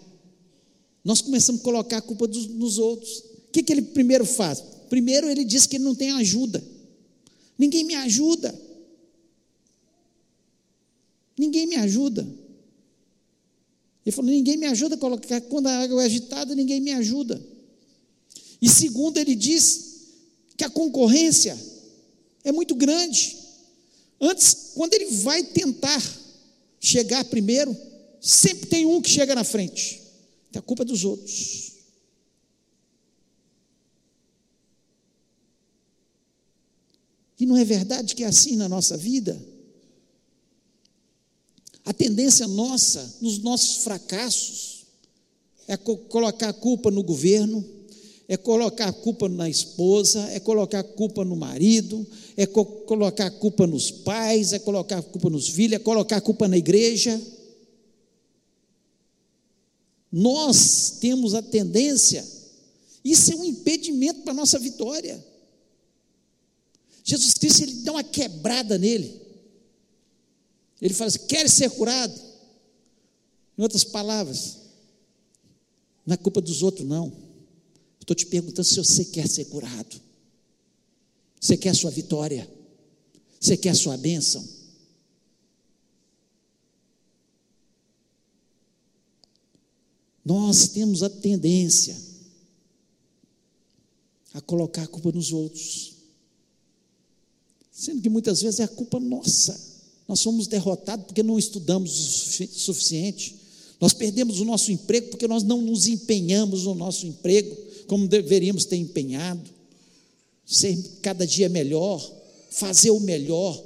nós 1.05 1.21
começamos 1.21 1.61
a 1.61 1.65
colocar 1.65 1.99
a 1.99 2.03
culpa 2.03 2.27
dos, 2.27 2.47
nos 2.47 2.79
outros. 2.79 3.19
O 3.19 3.51
que, 3.53 3.63
que 3.63 3.73
ele 3.73 3.83
primeiro 3.83 4.25
faz? 4.25 4.63
Primeiro 4.89 5.29
ele 5.29 5.45
diz 5.45 5.67
que 5.67 5.77
ele 5.77 5.85
não 5.85 5.95
tem 5.95 6.13
ajuda. 6.13 6.65
Ninguém 7.59 7.85
me 7.85 7.95
ajuda. 7.95 8.59
Ninguém 11.37 11.67
me 11.67 11.77
ajuda. 11.77 12.27
Ele 14.05 14.15
falou: 14.15 14.31
ninguém 14.31 14.57
me 14.57 14.67
ajuda 14.67 14.95
a 14.95 14.99
colocar. 14.99 15.41
Quando 15.43 15.67
a 15.67 15.79
água 15.79 16.03
é 16.03 16.07
agitada, 16.07 16.55
ninguém 16.55 16.81
me 16.81 16.93
ajuda. 16.93 17.43
E 18.61 18.69
segundo, 18.69 19.19
ele 19.19 19.35
diz 19.35 19.95
que 20.57 20.65
a 20.65 20.71
concorrência 20.71 21.59
é 22.43 22.53
muito 22.53 22.75
grande. 22.75 23.37
Antes, 24.21 24.73
quando 24.75 24.95
ele 24.95 25.07
vai 25.07 25.43
tentar 25.43 26.03
chegar 26.81 27.25
primeiro, 27.25 27.77
sempre 28.21 28.67
tem 28.67 28.87
um 28.87 29.01
que 29.01 29.11
chega 29.11 29.35
na 29.35 29.45
frente. 29.45 30.03
É 30.53 30.59
a 30.59 30.63
culpa 30.63 30.83
é 30.83 30.87
dos 30.87 31.05
outros. 31.05 31.73
E 37.39 37.47
não 37.47 37.57
é 37.57 37.65
verdade 37.65 38.15
que 38.15 38.23
é 38.23 38.27
assim 38.27 38.57
na 38.57 38.69
nossa 38.69 38.97
vida? 38.97 39.54
A 41.85 41.93
tendência 41.93 42.49
nossa, 42.49 43.17
nos 43.21 43.39
nossos 43.39 43.85
fracassos, 43.85 44.87
é 45.69 45.77
colocar 45.77 46.49
a 46.49 46.53
culpa 46.53 46.91
no 46.91 47.03
governo, 47.03 47.65
é 48.27 48.37
colocar 48.37 48.89
a 48.89 48.93
culpa 48.93 49.29
na 49.29 49.49
esposa, 49.49 50.21
é 50.31 50.41
colocar 50.41 50.81
a 50.81 50.85
culpa 50.85 51.25
no 51.25 51.37
marido, 51.37 52.07
é 52.37 52.47
co 52.47 52.65
colocar 52.65 53.27
a 53.27 53.31
culpa 53.31 53.67
nos 53.67 53.91
pais, 53.91 54.53
é 54.53 54.59
colocar 54.59 54.99
a 54.99 55.03
culpa 55.03 55.29
nos 55.29 55.49
filhos, 55.49 55.75
é 55.75 55.79
colocar 55.79 56.17
a 56.17 56.21
culpa 56.21 56.49
na 56.49 56.57
igreja. 56.57 57.21
Nós 60.11 60.99
temos 61.01 61.35
a 61.35 61.43
tendência, 61.43 62.25
isso 63.05 63.33
é 63.33 63.37
um 63.37 63.45
impedimento 63.45 64.23
para 64.23 64.33
a 64.33 64.37
nossa 64.37 64.59
vitória. 64.59 65.23
Jesus 67.03 67.35
Cristo, 67.35 67.63
ele 67.63 67.73
dá 67.83 67.93
uma 67.93 68.05
quebrada 68.05 68.79
nele. 68.79 69.24
Ele 70.81 70.95
fala 70.95 71.09
assim: 71.09 71.27
quer 71.27 71.49
ser 71.49 71.71
curado? 71.71 72.15
Em 73.57 73.63
outras 73.63 73.85
palavras, 73.85 74.59
não 76.05 76.15
é 76.15 76.17
culpa 76.17 76.41
dos 76.41 76.63
outros, 76.63 76.87
não. 76.87 77.13
Estou 78.01 78.15
te 78.15 78.27
perguntando 78.27 78.65
se 78.65 78.77
você 78.77 79.05
quer 79.07 79.29
ser 79.29 79.47
curado. 79.47 80.01
Você 81.41 81.57
quer 81.57 81.71
a 81.71 81.75
sua 81.75 81.91
vitória? 81.91 82.51
Você 83.41 83.57
quer 83.57 83.71
a 83.71 83.75
sua 83.75 83.97
bênção? 83.97 84.47
Nós 90.25 90.69
temos 90.69 91.03
a 91.03 91.11
tendência 91.11 91.97
a 94.33 94.41
colocar 94.41 94.83
a 94.83 94.89
culpa 94.89 95.13
nos 95.13 95.33
outros, 95.33 95.97
sendo 97.71 98.03
que 98.03 98.09
muitas 98.09 98.41
vezes 98.43 98.61
é 98.61 98.65
a 98.65 98.69
culpa 98.69 98.99
nossa. 98.99 99.74
Nós 100.07 100.21
somos 100.21 100.47
derrotados 100.47 101.07
porque 101.07 101.23
não 101.23 101.39
estudamos 101.39 102.39
o 102.41 102.47
suficiente. 102.59 103.37
Nós 103.81 103.93
perdemos 103.93 104.41
o 104.41 104.45
nosso 104.45 104.71
emprego 104.71 105.09
porque 105.09 105.27
nós 105.27 105.43
não 105.43 105.61
nos 105.61 105.87
empenhamos 105.87 106.65
no 106.65 106.75
nosso 106.75 107.07
emprego 107.07 107.57
como 107.87 108.09
deveríamos 108.09 108.65
ter 108.65 108.77
empenhado, 108.77 109.43
ser 110.47 110.77
cada 111.03 111.27
dia 111.27 111.49
melhor, 111.49 112.01
fazer 112.51 112.91
o 112.91 113.01
melhor. 113.01 113.63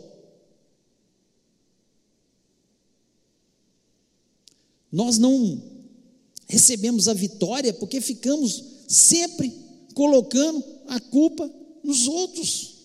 Nós 4.91 5.19
não 5.19 5.63
recebemos 6.49 7.09
a 7.09 7.15
vitória 7.15 7.73
porque 7.75 8.01
ficamos 8.01 8.65
sempre 8.89 9.55
colocando 9.95 10.65
a 10.87 10.99
culpa 10.99 11.51
nos 11.85 12.09
outros. 12.09 12.79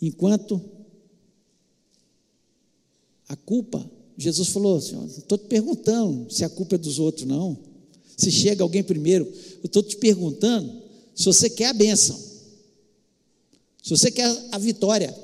Enquanto 0.00 0.79
a 3.30 3.36
culpa, 3.36 3.88
Jesus 4.18 4.48
falou 4.48 4.76
assim: 4.76 5.02
estou 5.06 5.38
te 5.38 5.46
perguntando 5.46 6.28
se 6.28 6.44
a 6.44 6.48
culpa 6.48 6.74
é 6.74 6.78
dos 6.78 6.98
outros, 6.98 7.24
não 7.24 7.70
se 8.16 8.30
chega 8.30 8.64
alguém 8.64 8.82
primeiro. 8.82 9.24
Eu 9.62 9.66
estou 9.66 9.84
te 9.84 9.96
perguntando 9.96 10.82
se 11.14 11.24
você 11.24 11.48
quer 11.48 11.66
a 11.66 11.72
bênção, 11.72 12.18
se 13.80 13.88
você 13.88 14.10
quer 14.10 14.26
a 14.50 14.58
vitória. 14.58 15.16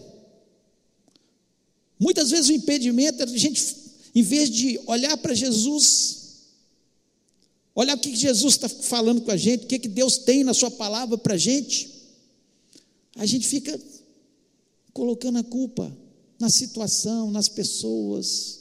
Muitas 1.98 2.30
vezes 2.30 2.48
o 2.48 2.52
impedimento 2.52 3.20
é 3.20 3.24
a 3.24 3.26
gente, 3.26 3.74
em 4.14 4.22
vez 4.22 4.48
de 4.48 4.78
olhar 4.86 5.16
para 5.16 5.34
Jesus, 5.34 6.44
olhar 7.74 7.96
o 7.96 8.00
que 8.00 8.14
Jesus 8.14 8.54
está 8.54 8.68
falando 8.68 9.20
com 9.22 9.32
a 9.32 9.36
gente, 9.36 9.64
o 9.64 9.66
que, 9.66 9.80
que 9.80 9.88
Deus 9.88 10.18
tem 10.18 10.44
na 10.44 10.54
Sua 10.54 10.70
palavra 10.70 11.18
para 11.18 11.34
a 11.34 11.38
gente, 11.38 11.90
a 13.16 13.26
gente 13.26 13.48
fica 13.48 13.78
colocando 14.92 15.38
a 15.38 15.44
culpa 15.44 16.05
na 16.38 16.50
situação, 16.50 17.30
nas 17.30 17.48
pessoas. 17.48 18.60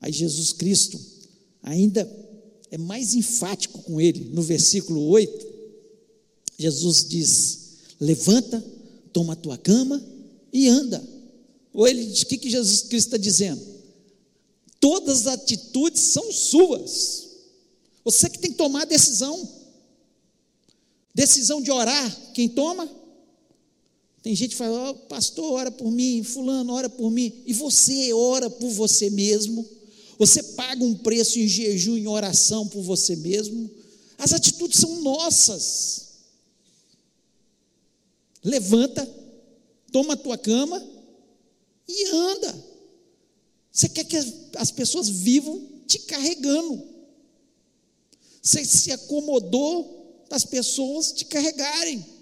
Aí 0.00 0.12
Jesus 0.12 0.52
Cristo 0.52 1.00
ainda 1.62 2.08
é 2.70 2.76
mais 2.76 3.14
enfático 3.14 3.82
com 3.82 4.00
ele. 4.00 4.30
No 4.32 4.42
versículo 4.42 5.06
8, 5.08 5.46
Jesus 6.58 7.04
diz: 7.08 7.58
Levanta, 8.00 8.62
toma 9.12 9.32
a 9.32 9.36
tua 9.36 9.56
cama 9.56 10.04
e 10.52 10.68
anda. 10.68 11.02
Ou 11.72 11.88
ele 11.88 12.04
diz: 12.04 12.22
O 12.22 12.26
que, 12.26 12.36
que 12.36 12.50
Jesus 12.50 12.82
Cristo 12.82 13.06
está 13.06 13.16
dizendo? 13.16 13.62
Todas 14.78 15.26
as 15.26 15.34
atitudes 15.38 16.02
são 16.02 16.30
suas. 16.30 17.28
Você 18.04 18.28
que 18.28 18.38
tem 18.38 18.50
que 18.50 18.58
tomar 18.58 18.82
a 18.82 18.86
decisão. 18.86 19.48
Decisão 21.14 21.62
de 21.62 21.70
orar, 21.70 22.32
quem 22.34 22.48
toma? 22.48 22.90
Tem 24.24 24.34
gente 24.34 24.52
que 24.52 24.56
fala, 24.56 24.90
oh, 24.90 24.94
pastor, 24.94 25.52
ora 25.52 25.70
por 25.70 25.90
mim, 25.90 26.22
fulano, 26.22 26.72
ora 26.72 26.88
por 26.88 27.10
mim. 27.10 27.42
E 27.44 27.52
você 27.52 28.10
ora 28.14 28.48
por 28.48 28.70
você 28.70 29.10
mesmo? 29.10 29.68
Você 30.18 30.42
paga 30.42 30.82
um 30.82 30.94
preço 30.94 31.38
em 31.38 31.46
jejum, 31.46 31.94
em 31.94 32.06
oração 32.06 32.66
por 32.66 32.80
você 32.80 33.16
mesmo. 33.16 33.70
As 34.16 34.32
atitudes 34.32 34.80
são 34.80 35.02
nossas. 35.02 36.06
Levanta, 38.42 39.06
toma 39.92 40.14
a 40.14 40.16
tua 40.16 40.38
cama 40.38 40.82
e 41.86 42.06
anda. 42.06 42.64
Você 43.70 43.90
quer 43.90 44.04
que 44.04 44.16
as 44.56 44.70
pessoas 44.70 45.06
vivam 45.06 45.68
te 45.86 45.98
carregando. 45.98 46.82
Você 48.40 48.64
se 48.64 48.90
acomodou 48.90 50.24
das 50.30 50.46
pessoas 50.46 51.12
te 51.12 51.26
carregarem. 51.26 52.14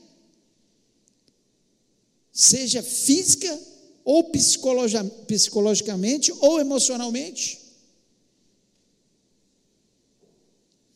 Seja 2.32 2.82
física 2.82 3.60
ou 4.04 4.30
psicologicamente 4.30 6.32
ou 6.40 6.58
emocionalmente. 6.58 7.60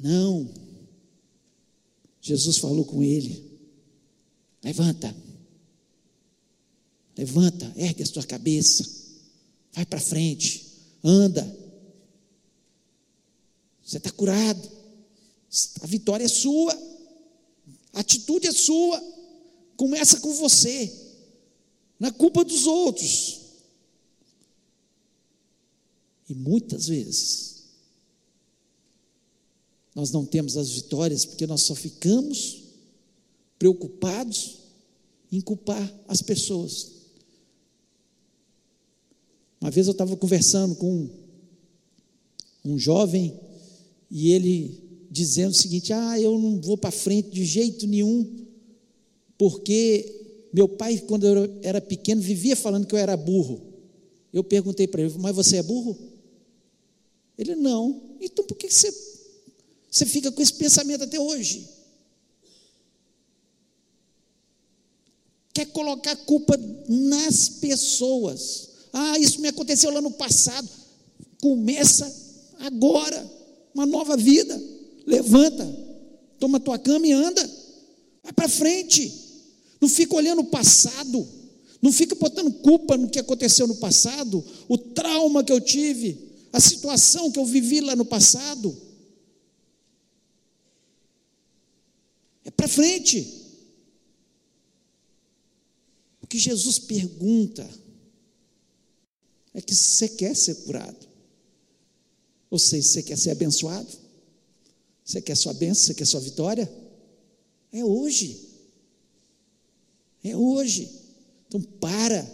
Não. 0.00 0.48
Jesus 2.20 2.58
falou 2.58 2.84
com 2.84 3.02
ele: 3.02 3.58
levanta, 4.62 5.14
levanta, 7.16 7.72
ergue 7.76 8.02
a 8.02 8.06
sua 8.06 8.24
cabeça, 8.24 8.84
vai 9.72 9.86
para 9.86 10.00
frente, 10.00 10.66
anda. 11.04 11.56
Você 13.84 13.98
está 13.98 14.10
curado, 14.10 14.68
a 15.80 15.86
vitória 15.86 16.24
é 16.24 16.28
sua, 16.28 16.76
a 17.92 18.00
atitude 18.00 18.48
é 18.48 18.52
sua, 18.52 19.00
começa 19.76 20.18
com 20.18 20.34
você, 20.34 20.92
na 21.98 22.10
culpa 22.12 22.44
dos 22.44 22.66
outros. 22.66 23.40
E 26.28 26.34
muitas 26.34 26.88
vezes 26.88 27.64
nós 29.94 30.10
não 30.10 30.26
temos 30.26 30.56
as 30.56 30.70
vitórias 30.70 31.24
porque 31.24 31.46
nós 31.46 31.62
só 31.62 31.74
ficamos 31.74 32.64
preocupados 33.58 34.58
em 35.32 35.40
culpar 35.40 35.94
as 36.06 36.20
pessoas. 36.20 36.92
Uma 39.60 39.70
vez 39.70 39.86
eu 39.86 39.92
estava 39.92 40.16
conversando 40.16 40.74
com 40.74 41.08
um 42.64 42.78
jovem 42.78 43.38
e 44.10 44.32
ele 44.32 44.82
dizendo 45.10 45.52
o 45.52 45.56
seguinte: 45.56 45.92
Ah, 45.92 46.20
eu 46.20 46.38
não 46.38 46.60
vou 46.60 46.76
para 46.76 46.90
frente 46.90 47.30
de 47.30 47.44
jeito 47.44 47.86
nenhum, 47.86 48.46
porque 49.38 50.25
meu 50.56 50.66
pai, 50.66 50.96
quando 51.06 51.26
eu 51.26 51.58
era 51.60 51.82
pequeno, 51.82 52.22
vivia 52.22 52.56
falando 52.56 52.86
que 52.86 52.94
eu 52.94 52.98
era 52.98 53.14
burro. 53.14 53.60
Eu 54.32 54.42
perguntei 54.42 54.88
para 54.88 55.02
ele: 55.02 55.12
Mas 55.18 55.36
você 55.36 55.58
é 55.58 55.62
burro? 55.62 55.94
Ele: 57.36 57.54
Não. 57.54 58.16
Então 58.18 58.42
por 58.42 58.56
que 58.56 58.70
você, 58.70 58.90
você 59.90 60.06
fica 60.06 60.32
com 60.32 60.40
esse 60.40 60.54
pensamento 60.54 61.04
até 61.04 61.20
hoje? 61.20 61.68
Quer 65.52 65.66
colocar 65.66 66.12
a 66.12 66.16
culpa 66.16 66.58
nas 66.88 67.50
pessoas. 67.50 68.70
Ah, 68.94 69.18
isso 69.18 69.42
me 69.42 69.48
aconteceu 69.48 69.90
lá 69.90 70.00
no 70.00 70.12
passado. 70.12 70.70
Começa 71.38 72.10
agora 72.60 73.30
uma 73.74 73.84
nova 73.84 74.16
vida. 74.16 74.58
Levanta, 75.04 75.66
toma 76.38 76.58
tua 76.58 76.78
cama 76.78 77.06
e 77.06 77.12
anda. 77.12 77.46
Vai 78.22 78.32
para 78.32 78.48
frente. 78.48 79.25
Não 79.80 79.88
fica 79.88 80.14
olhando 80.14 80.40
o 80.40 80.46
passado. 80.46 81.26
Não 81.80 81.92
fica 81.92 82.14
botando 82.14 82.52
culpa 82.62 82.96
no 82.96 83.08
que 83.08 83.18
aconteceu 83.18 83.66
no 83.66 83.76
passado, 83.76 84.44
o 84.68 84.78
trauma 84.78 85.44
que 85.44 85.52
eu 85.52 85.60
tive, 85.60 86.32
a 86.52 86.58
situação 86.58 87.30
que 87.30 87.38
eu 87.38 87.44
vivi 87.44 87.80
lá 87.80 87.94
no 87.94 88.04
passado. 88.04 88.76
É 92.44 92.50
para 92.50 92.66
frente. 92.66 93.44
O 96.22 96.26
que 96.26 96.38
Jesus 96.38 96.78
pergunta 96.78 97.68
é 99.52 99.60
que 99.60 99.74
você 99.74 100.08
quer 100.08 100.34
ser 100.34 100.56
curado. 100.56 101.06
Ou 102.50 102.58
seja, 102.58 102.88
você 102.88 103.02
quer 103.02 103.18
ser 103.18 103.30
abençoado? 103.30 103.88
Você 105.04 105.20
quer 105.20 105.36
sua 105.36 105.52
bênção? 105.54 105.84
Você 105.84 105.94
quer 105.94 106.04
sua 106.04 106.20
vitória? 106.20 106.72
É 107.72 107.84
hoje. 107.84 108.45
É 110.26 110.36
hoje. 110.36 110.90
Então 111.46 111.62
para 111.62 112.28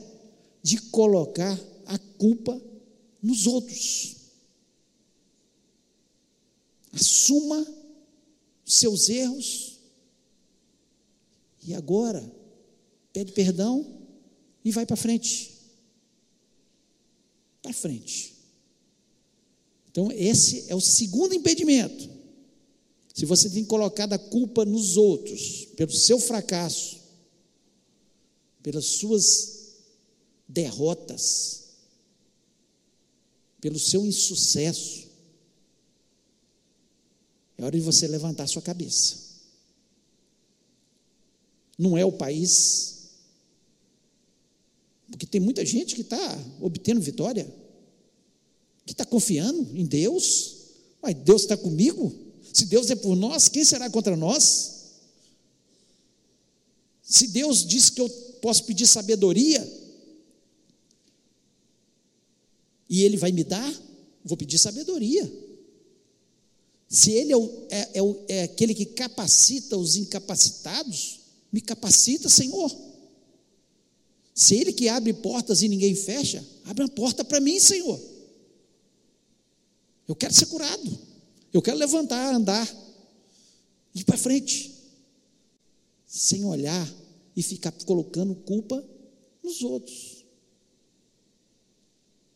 de 0.62 0.78
colocar 0.90 1.58
a 1.86 1.98
culpa 1.98 2.60
nos 3.22 3.46
outros. 3.46 4.16
Assuma 6.92 7.66
seus 8.64 9.08
erros. 9.08 9.78
E 11.64 11.74
agora, 11.74 12.24
pede 13.12 13.32
perdão 13.32 13.86
e 14.64 14.70
vai 14.70 14.84
para 14.84 14.96
frente. 14.96 15.52
Para 17.62 17.72
frente. 17.72 18.34
Então, 19.90 20.10
esse 20.10 20.70
é 20.70 20.74
o 20.74 20.80
segundo 20.80 21.34
impedimento. 21.34 22.10
Se 23.14 23.26
você 23.26 23.50
tem 23.50 23.64
colocado 23.64 24.14
a 24.14 24.18
culpa 24.18 24.64
nos 24.64 24.96
outros, 24.96 25.66
pelo 25.76 25.92
seu 25.92 26.18
fracasso, 26.18 27.01
pelas 28.62 28.84
suas 28.84 29.74
derrotas, 30.48 31.62
pelo 33.60 33.78
seu 33.78 34.04
insucesso, 34.06 35.08
é 37.56 37.64
hora 37.64 37.76
de 37.76 37.84
você 37.84 38.06
levantar 38.08 38.46
sua 38.46 38.62
cabeça. 38.62 39.16
Não 41.78 41.96
é 41.96 42.04
o 42.04 42.12
país, 42.12 43.10
porque 45.10 45.26
tem 45.26 45.40
muita 45.40 45.64
gente 45.64 45.94
que 45.94 46.00
está 46.00 46.38
obtendo 46.60 47.00
vitória, 47.00 47.52
que 48.84 48.92
está 48.92 49.04
confiando 49.04 49.76
em 49.76 49.86
Deus, 49.86 50.56
mas 51.00 51.14
Deus 51.16 51.42
está 51.42 51.56
comigo, 51.56 52.12
se 52.52 52.66
Deus 52.66 52.90
é 52.90 52.96
por 52.96 53.14
nós, 53.16 53.48
quem 53.48 53.64
será 53.64 53.88
contra 53.88 54.16
nós? 54.16 54.71
Se 57.12 57.28
Deus 57.28 57.66
diz 57.66 57.90
que 57.90 58.00
eu 58.00 58.08
posso 58.40 58.64
pedir 58.64 58.86
sabedoria, 58.86 59.60
e 62.88 63.02
Ele 63.02 63.18
vai 63.18 63.30
me 63.30 63.44
dar, 63.44 63.70
vou 64.24 64.34
pedir 64.34 64.56
sabedoria. 64.56 65.30
Se 66.88 67.12
Ele 67.12 67.34
é, 67.34 67.36
o, 67.36 67.66
é, 67.68 68.00
é, 68.00 68.00
é 68.28 68.42
aquele 68.44 68.74
que 68.74 68.86
capacita 68.86 69.76
os 69.76 69.96
incapacitados, 69.96 71.20
me 71.52 71.60
capacita, 71.60 72.30
Senhor. 72.30 72.74
Se 74.34 74.54
Ele 74.54 74.72
que 74.72 74.88
abre 74.88 75.12
portas 75.12 75.60
e 75.60 75.68
ninguém 75.68 75.94
fecha, 75.94 76.42
abre 76.64 76.82
uma 76.82 76.88
porta 76.88 77.22
para 77.22 77.40
mim, 77.40 77.60
Senhor. 77.60 78.00
Eu 80.08 80.16
quero 80.16 80.32
ser 80.32 80.46
curado. 80.46 80.98
Eu 81.52 81.60
quero 81.60 81.76
levantar, 81.76 82.34
andar, 82.34 82.66
ir 83.94 84.02
para 84.04 84.16
frente, 84.16 84.72
sem 86.06 86.42
olhar 86.46 87.01
e 87.36 87.42
ficar 87.42 87.72
colocando 87.84 88.34
culpa 88.34 88.84
nos 89.42 89.62
outros. 89.62 90.24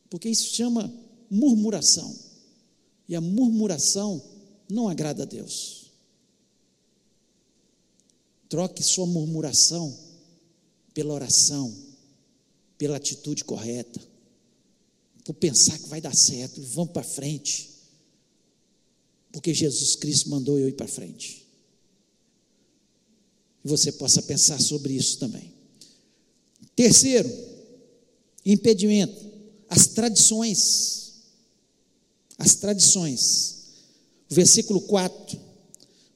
Porque 0.08 0.28
isso 0.28 0.54
chama 0.54 0.92
murmuração. 1.30 2.14
E 3.08 3.14
a 3.14 3.20
murmuração 3.20 4.22
não 4.68 4.88
agrada 4.88 5.22
a 5.22 5.26
Deus. 5.26 5.92
Troque 8.48 8.82
sua 8.82 9.06
murmuração 9.06 9.96
pela 10.94 11.12
oração, 11.12 11.74
pela 12.78 12.96
atitude 12.96 13.44
correta, 13.44 14.00
por 15.24 15.34
pensar 15.34 15.78
que 15.78 15.88
vai 15.88 16.00
dar 16.00 16.14
certo, 16.14 16.62
vamos 16.62 16.92
para 16.92 17.02
frente 17.02 17.76
porque 19.36 19.52
Jesus 19.52 19.94
Cristo 19.94 20.30
mandou 20.30 20.58
eu 20.58 20.66
ir 20.66 20.72
para 20.72 20.88
frente. 20.88 21.45
E 23.66 23.68
você 23.68 23.90
possa 23.90 24.22
pensar 24.22 24.60
sobre 24.60 24.92
isso 24.94 25.18
também. 25.18 25.52
Terceiro, 26.76 27.28
impedimento, 28.44 29.26
as 29.68 29.88
tradições. 29.88 31.14
As 32.38 32.54
tradições. 32.54 33.56
O 34.30 34.34
versículo 34.36 34.80
4 34.82 35.36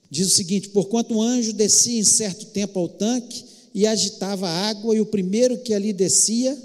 diz 0.08 0.28
o 0.28 0.36
seguinte: 0.36 0.68
Porquanto 0.68 1.12
um 1.12 1.20
anjo 1.20 1.52
descia 1.52 1.98
em 1.98 2.04
certo 2.04 2.46
tempo 2.46 2.78
ao 2.78 2.88
tanque 2.88 3.44
e 3.74 3.84
agitava 3.84 4.48
a 4.48 4.68
água, 4.68 4.94
e 4.94 5.00
o 5.00 5.06
primeiro 5.06 5.58
que 5.58 5.74
ali 5.74 5.92
descia, 5.92 6.56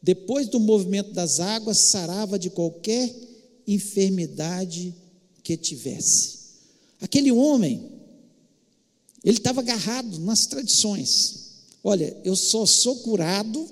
depois 0.00 0.46
do 0.46 0.60
movimento 0.60 1.10
das 1.10 1.40
águas, 1.40 1.78
sarava 1.78 2.38
de 2.38 2.48
qualquer 2.48 3.12
enfermidade 3.66 4.94
que 5.42 5.56
tivesse. 5.56 6.36
Aquele 7.00 7.32
homem, 7.32 7.95
ele 9.26 9.38
estava 9.38 9.60
agarrado 9.60 10.20
nas 10.20 10.46
tradições. 10.46 11.64
Olha, 11.82 12.16
eu 12.24 12.36
só 12.36 12.64
sou 12.64 12.96
curado 13.00 13.68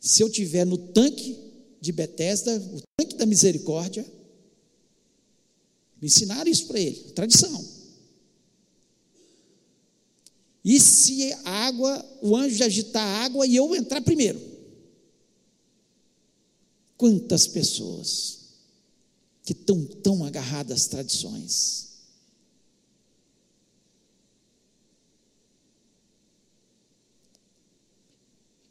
se 0.00 0.22
eu 0.22 0.30
tiver 0.30 0.64
no 0.64 0.78
tanque 0.78 1.38
de 1.80 1.92
Betesda, 1.92 2.56
o 2.56 2.82
tanque 2.96 3.14
da 3.16 3.26
misericórdia. 3.26 4.04
Me 6.00 6.08
ensinaram 6.08 6.50
isso 6.50 6.66
para 6.66 6.80
ele, 6.80 7.12
tradição. 7.12 7.62
E 10.64 10.80
se 10.80 11.30
a 11.44 11.50
água, 11.66 12.18
o 12.22 12.34
anjo 12.34 12.64
agitar 12.64 13.06
a 13.06 13.24
água 13.24 13.46
e 13.46 13.54
eu 13.54 13.74
entrar 13.76 14.00
primeiro? 14.00 14.40
Quantas 16.96 17.46
pessoas 17.46 18.44
que 19.44 19.52
estão 19.52 19.84
tão 19.84 20.24
agarradas 20.24 20.80
às 20.82 20.86
tradições. 20.86 21.93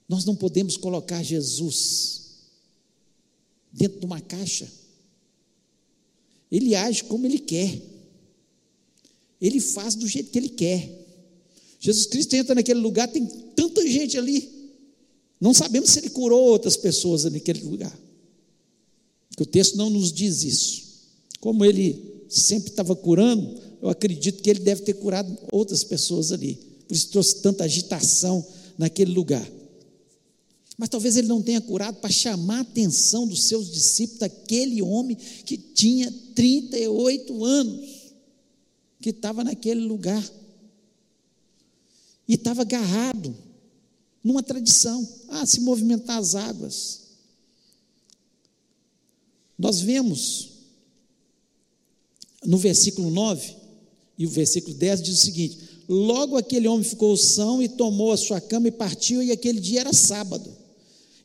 Nós 0.07 0.25
não 0.25 0.35
podemos 0.35 0.77
colocar 0.77 1.23
Jesus 1.23 2.21
dentro 3.71 3.99
de 3.99 4.05
uma 4.05 4.21
caixa. 4.21 4.67
Ele 6.51 6.75
age 6.75 7.03
como 7.05 7.25
ele 7.25 7.39
quer. 7.39 7.81
Ele 9.41 9.59
faz 9.59 9.95
do 9.95 10.07
jeito 10.07 10.29
que 10.29 10.37
ele 10.37 10.49
quer. 10.49 11.03
Jesus 11.79 12.05
Cristo 12.05 12.35
entra 12.35 12.55
naquele 12.55 12.79
lugar, 12.79 13.07
tem 13.07 13.25
tanta 13.55 13.85
gente 13.87 14.17
ali. 14.17 14.71
Não 15.41 15.53
sabemos 15.53 15.89
se 15.89 15.99
ele 15.99 16.09
curou 16.09 16.41
outras 16.41 16.77
pessoas 16.77 17.25
naquele 17.25 17.61
lugar. 17.63 17.97
Que 19.35 19.43
o 19.43 19.45
texto 19.45 19.75
não 19.75 19.89
nos 19.89 20.13
diz 20.13 20.43
isso. 20.43 20.83
Como 21.41 21.65
ele 21.65 22.23
sempre 22.29 22.69
estava 22.69 22.95
curando, 22.95 23.59
eu 23.81 23.89
acredito 23.89 24.41
que 24.41 24.49
ele 24.49 24.59
deve 24.59 24.83
ter 24.83 24.93
curado 24.93 25.37
outras 25.51 25.83
pessoas 25.83 26.31
ali. 26.31 26.55
Por 26.87 26.95
isso 26.95 27.09
trouxe 27.09 27.41
tanta 27.41 27.65
agitação 27.65 28.45
naquele 28.77 29.11
lugar. 29.11 29.45
Mas 30.77 30.89
talvez 30.89 31.15
ele 31.17 31.27
não 31.27 31.41
tenha 31.41 31.61
curado 31.61 31.97
para 31.97 32.09
chamar 32.09 32.57
a 32.57 32.61
atenção 32.61 33.27
dos 33.27 33.43
seus 33.43 33.71
discípulos 33.71 34.19
daquele 34.19 34.81
homem 34.81 35.15
que 35.45 35.57
tinha 35.57 36.11
38 36.33 37.45
anos, 37.45 38.13
que 38.99 39.11
estava 39.11 39.43
naquele 39.43 39.81
lugar 39.81 40.23
e 42.27 42.35
estava 42.35 42.61
agarrado 42.61 43.35
numa 44.23 44.41
tradição. 44.41 45.07
Ah, 45.27 45.45
se 45.45 45.59
movimentar 45.59 46.17
as 46.17 46.35
águas. 46.35 47.01
Nós 49.57 49.81
vemos 49.81 50.49
no 52.43 52.57
versículo 52.57 53.09
9 53.11 53.55
e 54.17 54.25
o 54.25 54.29
versículo 54.29 54.75
10 54.75 55.01
diz 55.01 55.19
o 55.19 55.25
seguinte: 55.25 55.59
Logo 55.87 56.37
aquele 56.37 56.67
homem 56.67 56.83
ficou 56.83 57.15
são 57.15 57.61
e 57.61 57.69
tomou 57.69 58.11
a 58.11 58.17
sua 58.17 58.41
cama 58.41 58.67
e 58.67 58.71
partiu, 58.71 59.21
e 59.21 59.31
aquele 59.31 59.59
dia 59.59 59.81
era 59.81 59.93
sábado. 59.93 60.62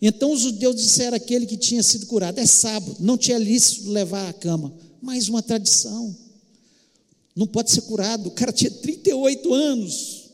Então 0.00 0.32
os 0.32 0.40
judeus 0.40 0.76
disseram 0.76 1.16
àquele 1.16 1.46
que 1.46 1.56
tinha 1.56 1.82
sido 1.82 2.06
curado: 2.06 2.38
É 2.38 2.46
sábado, 2.46 2.96
não 3.00 3.18
tinha 3.18 3.38
lícito 3.38 3.90
levar 3.90 4.28
a 4.28 4.32
cama. 4.32 4.72
Mais 5.02 5.28
uma 5.28 5.42
tradição. 5.42 6.16
Não 7.34 7.46
pode 7.46 7.70
ser 7.70 7.82
curado. 7.82 8.28
O 8.28 8.32
cara 8.32 8.52
tinha 8.52 8.70
38 8.70 9.54
anos, 9.54 10.30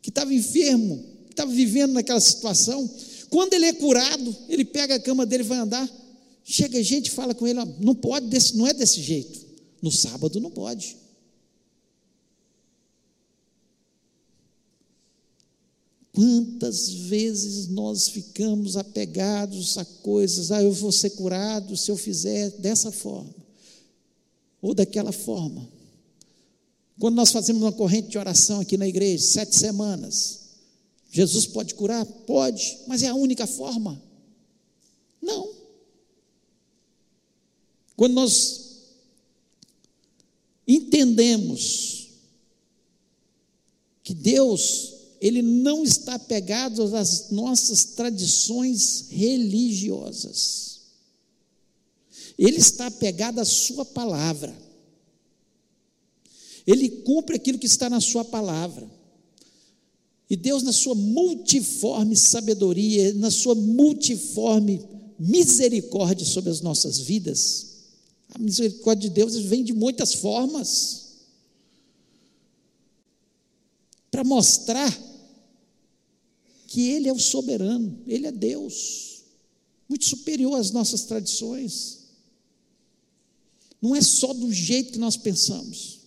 que 0.00 0.10
estava 0.10 0.32
enfermo, 0.32 1.04
estava 1.30 1.50
vivendo 1.50 1.92
naquela 1.92 2.20
situação. 2.20 2.88
Quando 3.28 3.54
ele 3.54 3.66
é 3.66 3.72
curado, 3.72 4.36
ele 4.48 4.64
pega 4.64 4.94
a 4.94 5.00
cama 5.00 5.26
dele 5.26 5.42
e 5.42 5.46
vai 5.46 5.58
andar. 5.58 5.90
Chega 6.44 6.82
gente 6.82 7.08
e 7.08 7.10
fala 7.10 7.34
com 7.34 7.46
ele: 7.46 7.58
ó, 7.58 7.66
não 7.80 7.94
pode, 7.94 8.26
desse, 8.28 8.56
não 8.56 8.66
é 8.66 8.72
desse 8.72 9.02
jeito. 9.02 9.44
No 9.82 9.90
sábado 9.90 10.40
não 10.40 10.50
pode. 10.50 10.96
Quantas 16.16 16.88
vezes 16.88 17.68
nós 17.68 18.08
ficamos 18.08 18.74
apegados 18.74 19.76
a 19.76 19.84
coisas, 19.84 20.50
ah, 20.50 20.62
eu 20.62 20.72
vou 20.72 20.90
ser 20.90 21.10
curado 21.10 21.76
se 21.76 21.90
eu 21.90 21.96
fizer 21.98 22.52
dessa 22.52 22.90
forma, 22.90 23.34
ou 24.62 24.72
daquela 24.72 25.12
forma. 25.12 25.68
Quando 26.98 27.16
nós 27.16 27.30
fazemos 27.30 27.60
uma 27.60 27.70
corrente 27.70 28.08
de 28.08 28.16
oração 28.16 28.60
aqui 28.60 28.78
na 28.78 28.88
igreja, 28.88 29.22
sete 29.22 29.56
semanas, 29.56 30.40
Jesus 31.10 31.44
pode 31.44 31.74
curar? 31.74 32.06
Pode, 32.06 32.78
mas 32.86 33.02
é 33.02 33.08
a 33.08 33.14
única 33.14 33.46
forma? 33.46 34.02
Não. 35.20 35.52
Quando 37.94 38.14
nós 38.14 38.86
entendemos 40.66 42.08
que 44.02 44.14
Deus 44.14 44.95
ele 45.26 45.42
não 45.42 45.82
está 45.82 46.18
pegado 46.18 46.94
às 46.96 47.30
nossas 47.30 47.84
tradições 47.84 49.06
religiosas. 49.10 50.82
Ele 52.38 52.58
está 52.58 52.88
pegado 52.92 53.40
à 53.40 53.44
Sua 53.44 53.84
palavra. 53.84 54.56
Ele 56.64 56.88
cumpre 56.88 57.34
aquilo 57.34 57.58
que 57.58 57.66
está 57.66 57.90
na 57.90 58.00
Sua 58.00 58.24
palavra. 58.24 58.88
E 60.30 60.36
Deus, 60.36 60.62
na 60.62 60.72
Sua 60.72 60.94
multiforme 60.94 62.14
sabedoria, 62.14 63.12
na 63.14 63.30
Sua 63.30 63.56
multiforme 63.56 64.80
misericórdia 65.18 66.24
sobre 66.24 66.50
as 66.50 66.60
nossas 66.60 67.00
vidas, 67.00 67.66
a 68.32 68.38
misericórdia 68.38 69.08
de 69.08 69.14
Deus 69.14 69.34
vem 69.36 69.64
de 69.64 69.72
muitas 69.72 70.14
formas 70.14 71.06
para 74.08 74.22
mostrar 74.22 75.15
que 76.76 76.90
Ele 76.90 77.08
é 77.08 77.12
o 77.12 77.18
soberano, 77.18 78.02
Ele 78.06 78.26
é 78.26 78.30
Deus, 78.30 79.22
muito 79.88 80.04
superior 80.04 80.60
às 80.60 80.72
nossas 80.72 81.04
tradições. 81.04 82.00
Não 83.80 83.96
é 83.96 84.02
só 84.02 84.34
do 84.34 84.52
jeito 84.52 84.92
que 84.92 84.98
nós 84.98 85.16
pensamos. 85.16 86.00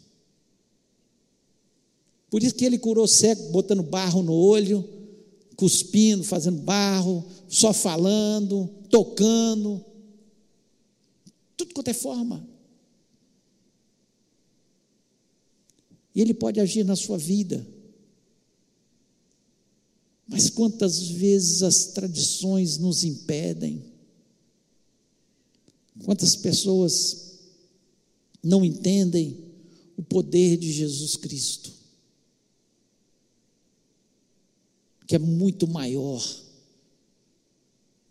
Por 2.30 2.44
isso 2.44 2.54
que 2.54 2.66
ele 2.66 2.78
curou 2.78 3.08
cego, 3.08 3.50
botando 3.50 3.82
barro 3.82 4.22
no 4.22 4.32
olho, 4.32 4.88
cuspindo, 5.56 6.24
fazendo 6.24 6.60
barro, 6.60 7.26
só 7.48 7.74
falando, 7.74 8.70
tocando, 8.92 9.84
tudo 11.58 11.74
quanto 11.74 11.88
é 11.88 11.94
forma. 11.96 12.48
E 16.14 16.22
ele 16.22 16.36
pode 16.36 16.60
agir 16.60 16.86
na 16.86 16.96
sua 16.96 17.18
vida. 17.18 17.79
Mas 20.30 20.48
quantas 20.48 21.10
vezes 21.10 21.64
as 21.64 21.86
tradições 21.86 22.78
nos 22.78 23.04
impedem? 23.04 23.84
Quantas 26.06 26.36
pessoas 26.36 27.40
não 28.44 28.64
entendem 28.64 29.44
o 29.98 30.04
poder 30.04 30.56
de 30.58 30.72
Jesus 30.72 31.16
Cristo? 31.16 31.74
Que 35.08 35.16
é 35.16 35.20
muito 35.20 35.68
maior 35.68 36.24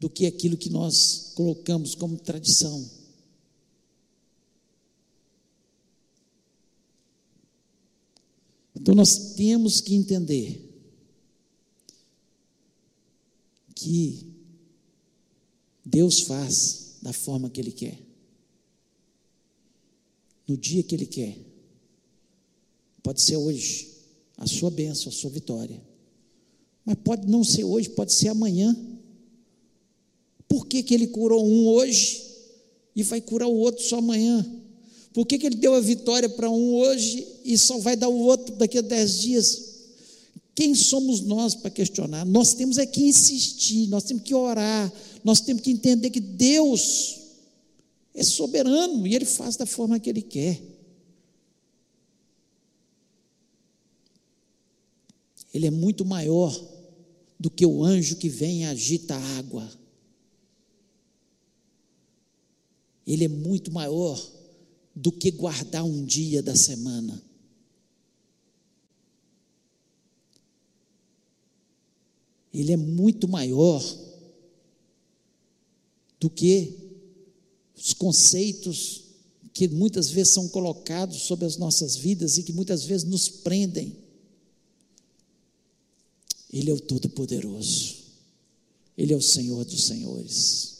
do 0.00 0.10
que 0.10 0.26
aquilo 0.26 0.56
que 0.56 0.70
nós 0.70 1.30
colocamos 1.36 1.94
como 1.94 2.18
tradição. 2.18 2.84
Então 8.74 8.92
nós 8.92 9.34
temos 9.34 9.80
que 9.80 9.94
entender 9.94 10.67
que 13.78 14.26
Deus 15.84 16.20
faz 16.22 16.96
da 17.00 17.12
forma 17.12 17.48
que 17.48 17.60
Ele 17.60 17.70
quer, 17.70 17.96
no 20.48 20.56
dia 20.56 20.82
que 20.82 20.96
Ele 20.96 21.06
quer. 21.06 21.38
Pode 23.04 23.22
ser 23.22 23.36
hoje 23.36 23.88
a 24.36 24.46
sua 24.46 24.68
bênção, 24.68 25.10
a 25.10 25.14
sua 25.14 25.30
vitória, 25.30 25.80
mas 26.84 26.96
pode 27.04 27.28
não 27.28 27.44
ser 27.44 27.62
hoje, 27.62 27.90
pode 27.90 28.12
ser 28.12 28.28
amanhã. 28.28 28.76
Por 30.48 30.66
que, 30.66 30.82
que 30.82 30.92
Ele 30.92 31.06
curou 31.06 31.46
um 31.46 31.68
hoje 31.68 32.24
e 32.96 33.04
vai 33.04 33.20
curar 33.20 33.46
o 33.46 33.56
outro 33.56 33.84
só 33.84 33.98
amanhã? 33.98 34.44
Por 35.12 35.24
que, 35.24 35.38
que 35.38 35.46
Ele 35.46 35.56
deu 35.56 35.74
a 35.74 35.80
vitória 35.80 36.28
para 36.28 36.50
um 36.50 36.74
hoje 36.74 37.24
e 37.44 37.56
só 37.56 37.78
vai 37.78 37.96
dar 37.96 38.08
o 38.08 38.18
outro 38.18 38.56
daqui 38.56 38.78
a 38.78 38.82
dez 38.82 39.20
dias? 39.20 39.67
Quem 40.58 40.74
somos 40.74 41.20
nós 41.20 41.54
para 41.54 41.70
questionar? 41.70 42.26
Nós 42.26 42.52
temos 42.52 42.78
é 42.78 42.84
que 42.84 43.04
insistir, 43.04 43.86
nós 43.86 44.02
temos 44.02 44.24
que 44.24 44.34
orar, 44.34 44.92
nós 45.22 45.40
temos 45.40 45.62
que 45.62 45.70
entender 45.70 46.10
que 46.10 46.18
Deus 46.18 47.16
é 48.12 48.24
soberano 48.24 49.06
e 49.06 49.14
Ele 49.14 49.24
faz 49.24 49.54
da 49.54 49.64
forma 49.64 50.00
que 50.00 50.10
Ele 50.10 50.20
quer. 50.20 50.60
Ele 55.54 55.68
é 55.68 55.70
muito 55.70 56.04
maior 56.04 56.52
do 57.38 57.48
que 57.48 57.64
o 57.64 57.84
anjo 57.84 58.16
que 58.16 58.28
vem 58.28 58.62
e 58.62 58.64
agita 58.64 59.14
a 59.14 59.38
água. 59.38 59.70
Ele 63.06 63.26
é 63.26 63.28
muito 63.28 63.70
maior 63.70 64.20
do 64.92 65.12
que 65.12 65.30
guardar 65.30 65.84
um 65.84 66.04
dia 66.04 66.42
da 66.42 66.56
semana. 66.56 67.27
Ele 72.52 72.72
é 72.72 72.76
muito 72.76 73.28
maior 73.28 73.82
do 76.18 76.28
que 76.28 76.74
os 77.76 77.92
conceitos 77.92 79.04
que 79.52 79.68
muitas 79.68 80.10
vezes 80.10 80.32
são 80.32 80.48
colocados 80.48 81.22
sobre 81.22 81.44
as 81.44 81.56
nossas 81.56 81.96
vidas 81.96 82.38
e 82.38 82.42
que 82.42 82.52
muitas 82.52 82.84
vezes 82.84 83.06
nos 83.06 83.28
prendem. 83.28 83.96
Ele 86.52 86.70
é 86.70 86.74
o 86.74 86.80
Todo-Poderoso, 86.80 87.96
Ele 88.96 89.12
é 89.12 89.16
o 89.16 89.22
Senhor 89.22 89.64
dos 89.64 89.84
Senhores, 89.84 90.78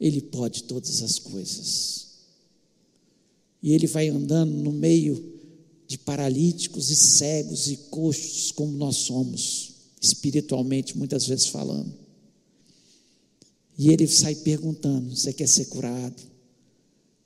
Ele 0.00 0.20
pode 0.20 0.64
todas 0.64 1.02
as 1.02 1.18
coisas, 1.18 2.06
e 3.62 3.72
Ele 3.72 3.86
vai 3.86 4.08
andando 4.08 4.52
no 4.52 4.72
meio 4.72 5.32
de 5.86 5.96
paralíticos 5.96 6.90
e 6.90 6.96
cegos 6.96 7.68
e 7.68 7.76
coxos, 7.76 8.50
como 8.50 8.72
nós 8.76 8.96
somos 8.96 9.73
espiritualmente, 10.04 10.96
muitas 10.96 11.26
vezes 11.26 11.46
falando. 11.46 11.92
E 13.76 13.90
ele 13.90 14.06
sai 14.06 14.34
perguntando: 14.34 15.14
Você 15.14 15.32
quer 15.32 15.48
ser 15.48 15.66
curado? 15.66 16.22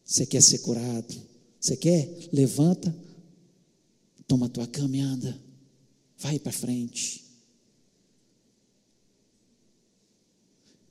Você 0.05 0.25
quer 0.25 0.43
ser 0.43 0.59
curado? 0.59 1.15
Você 1.61 1.77
quer? 1.77 2.09
Levanta, 2.33 2.95
toma 4.27 4.49
tua 4.49 4.67
cama 4.67 4.97
e 4.97 5.01
anda. 5.01 5.39
Vai 6.17 6.39
para 6.39 6.53
frente. 6.53 7.25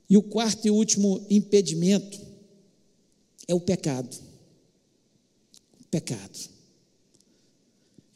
E 0.08 0.16
o 0.16 0.22
quarto 0.22 0.66
e 0.66 0.70
último 0.70 1.24
impedimento 1.28 2.18
é 3.46 3.54
o 3.54 3.60
pecado. 3.60 4.16
O 5.80 5.84
pecado. 5.90 6.38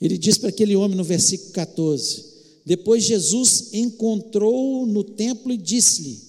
Ele 0.01 0.17
diz 0.19 0.39
para 0.39 0.49
aquele 0.49 0.75
homem 0.75 0.97
no 0.97 1.05
versículo 1.05 1.53
14: 1.53 2.32
Depois 2.65 3.03
Jesus 3.03 3.73
encontrou 3.73 4.87
no 4.87 5.03
templo 5.03 5.53
e 5.53 5.57
disse-lhe: 5.57 6.21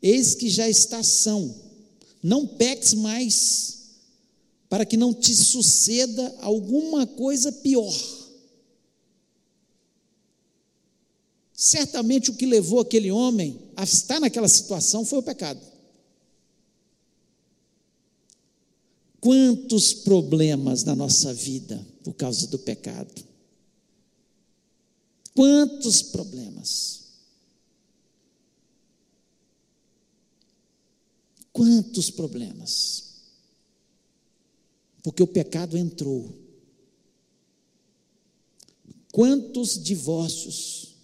Eis 0.00 0.34
que 0.34 0.48
já 0.48 0.68
está 0.68 1.02
são, 1.02 1.54
não 2.22 2.46
peques 2.46 2.94
mais, 2.94 3.82
para 4.68 4.86
que 4.86 4.96
não 4.96 5.12
te 5.12 5.34
suceda 5.34 6.34
alguma 6.40 7.06
coisa 7.06 7.50
pior. 7.50 7.92
Certamente 11.52 12.30
o 12.30 12.34
que 12.34 12.46
levou 12.46 12.80
aquele 12.80 13.10
homem 13.10 13.60
a 13.76 13.84
estar 13.84 14.18
naquela 14.18 14.48
situação 14.48 15.04
foi 15.04 15.18
o 15.18 15.22
pecado. 15.22 15.60
Quantos 19.20 19.94
problemas 19.94 20.82
na 20.82 20.96
nossa 20.96 21.32
vida 21.32 21.86
por 22.02 22.14
causa 22.14 22.48
do 22.48 22.58
pecado? 22.58 23.31
Quantos 25.34 26.02
problemas? 26.02 27.02
Quantos 31.52 32.10
problemas? 32.10 33.12
Porque 35.02 35.22
o 35.22 35.26
pecado 35.26 35.76
entrou. 35.76 36.38
Quantos 39.10 39.82
divórcios 39.82 40.94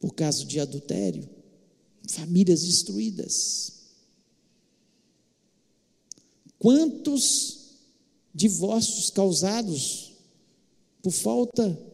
por 0.00 0.14
causa 0.14 0.44
de 0.44 0.58
adultério? 0.60 1.28
Famílias 2.08 2.62
destruídas. 2.62 3.72
Quantos 6.58 7.62
divórcios 8.34 9.10
causados 9.10 10.12
por 11.02 11.12
falta 11.12 11.91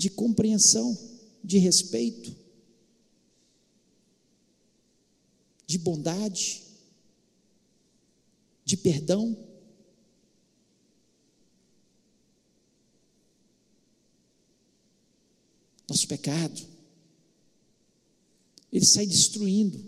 de 0.00 0.08
compreensão, 0.08 0.96
de 1.44 1.58
respeito, 1.58 2.34
de 5.66 5.76
bondade, 5.76 6.62
de 8.64 8.78
perdão. 8.78 9.36
Nosso 15.86 16.08
pecado, 16.08 16.66
ele 18.72 18.86
sai 18.86 19.04
destruindo 19.04 19.84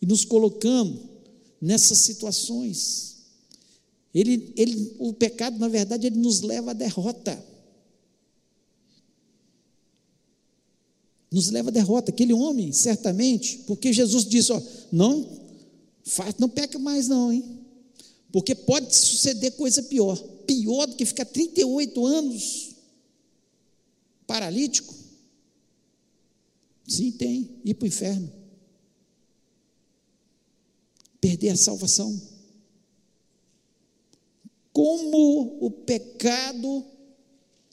e 0.00 0.06
nos 0.06 0.24
colocando 0.24 1.10
nessas 1.60 1.98
situações. 1.98 3.16
Ele, 4.14 4.54
ele, 4.56 4.94
o 5.00 5.12
pecado, 5.12 5.58
na 5.58 5.66
verdade, 5.66 6.06
ele 6.06 6.18
nos 6.18 6.40
leva 6.40 6.70
à 6.70 6.74
derrota. 6.74 7.49
Nos 11.30 11.50
leva 11.50 11.70
à 11.70 11.72
derrota. 11.72 12.10
Aquele 12.10 12.32
homem, 12.32 12.72
certamente, 12.72 13.58
porque 13.66 13.92
Jesus 13.92 14.24
disse: 14.24 14.52
ó, 14.52 14.60
não, 14.90 15.26
não 16.38 16.48
peca 16.48 16.78
mais, 16.78 17.08
não, 17.08 17.32
hein? 17.32 17.60
Porque 18.32 18.54
pode 18.54 18.94
suceder 18.94 19.52
coisa 19.52 19.82
pior. 19.82 20.16
Pior 20.46 20.86
do 20.86 20.96
que 20.96 21.04
ficar 21.04 21.24
38 21.24 22.06
anos 22.06 22.70
paralítico. 24.26 24.94
Sim, 26.86 27.12
tem. 27.12 27.60
Ir 27.64 27.74
para 27.74 27.84
o 27.84 27.88
inferno. 27.88 28.32
Perder 31.20 31.50
a 31.50 31.56
salvação. 31.56 32.20
Como 34.72 35.58
o 35.60 35.70
pecado 35.70 36.84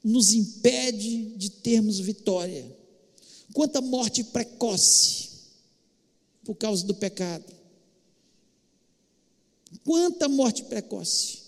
nos 0.04 0.34
impede 0.34 1.36
de 1.36 1.50
termos 1.50 2.00
vitória. 2.00 2.77
Quanta 3.58 3.82
morte 3.82 4.24
precoce 4.24 5.30
por 6.46 6.54
causa 6.54 6.86
do 6.86 6.94
pecado. 6.94 7.44
Quanta 9.84 10.30
morte 10.30 10.66
precoce. 10.66 11.40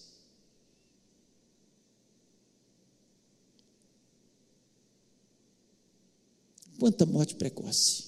Quanta 6.80 7.06
morte 7.06 7.36
precoce. 7.36 8.06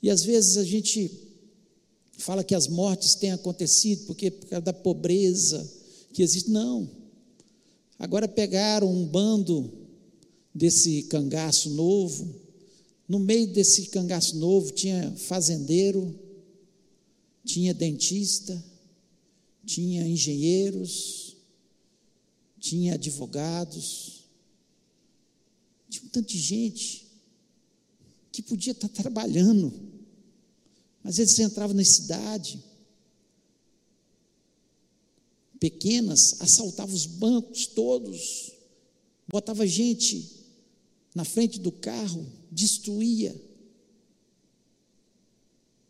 E 0.00 0.08
às 0.10 0.22
vezes 0.22 0.56
a 0.56 0.62
gente 0.62 1.10
fala 2.18 2.44
que 2.44 2.54
as 2.54 2.68
mortes 2.68 3.16
têm 3.16 3.32
acontecido 3.32 4.06
porque 4.06 4.30
por 4.30 4.46
causa 4.46 4.66
da 4.66 4.72
pobreza 4.72 5.68
que 6.12 6.22
existe. 6.22 6.50
Não. 6.52 6.88
Agora 7.98 8.28
pegaram 8.28 8.88
um 8.88 9.04
bando 9.04 9.88
desse 10.54 11.02
cangaço 11.02 11.70
novo 11.70 12.48
no 13.10 13.18
meio 13.18 13.48
desse 13.48 13.86
cangaço 13.86 14.36
novo 14.36 14.70
tinha 14.70 15.10
fazendeiro, 15.16 16.16
tinha 17.44 17.74
dentista, 17.74 18.64
tinha 19.66 20.06
engenheiros, 20.06 21.36
tinha 22.60 22.94
advogados, 22.94 24.28
tinha 25.88 26.04
um 26.04 26.08
tanto 26.08 26.28
de 26.28 26.38
gente 26.38 27.10
que 28.30 28.42
podia 28.42 28.70
estar 28.70 28.88
trabalhando, 28.88 29.72
mas 31.02 31.18
eles 31.18 31.36
entravam 31.36 31.74
na 31.74 31.84
cidade, 31.84 32.62
pequenas, 35.58 36.40
assaltavam 36.40 36.94
os 36.94 37.06
bancos 37.06 37.66
todos, 37.66 38.52
botava 39.26 39.66
gente 39.66 40.39
na 41.14 41.24
frente 41.24 41.58
do 41.58 41.72
carro, 41.72 42.26
destruía. 42.50 43.34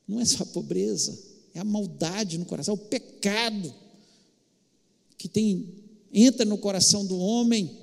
Não 0.07 0.21
é 0.21 0.25
só 0.25 0.43
a 0.43 0.47
pobreza, 0.47 1.17
é 1.55 1.61
a 1.61 1.65
maldade 1.65 2.39
no 2.39 2.47
coração, 2.47 2.75
é 2.75 2.77
o 2.77 2.89
pecado 2.89 3.75
que 5.17 5.29
tem 5.29 5.81
entra 6.13 6.45
no 6.45 6.59
coração 6.59 7.07
do 7.07 7.19
homem 7.19 7.79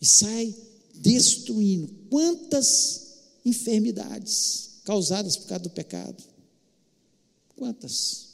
e 0.00 0.06
sai 0.06 0.54
destruindo. 0.94 1.92
Quantas 2.08 3.18
enfermidades 3.44 4.80
causadas 4.84 5.36
por 5.36 5.48
causa 5.48 5.64
do 5.64 5.70
pecado? 5.70 6.22
Quantas? 7.56 8.28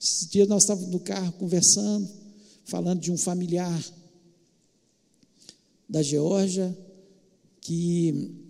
Esses 0.00 0.28
dias 0.28 0.48
nós 0.48 0.62
estávamos 0.62 0.90
no 0.90 1.00
carro 1.00 1.32
conversando, 1.32 2.08
falando 2.64 3.00
de 3.00 3.12
um 3.12 3.18
familiar 3.18 3.82
da 5.88 6.02
Geórgia 6.02 6.76
que 7.60 8.46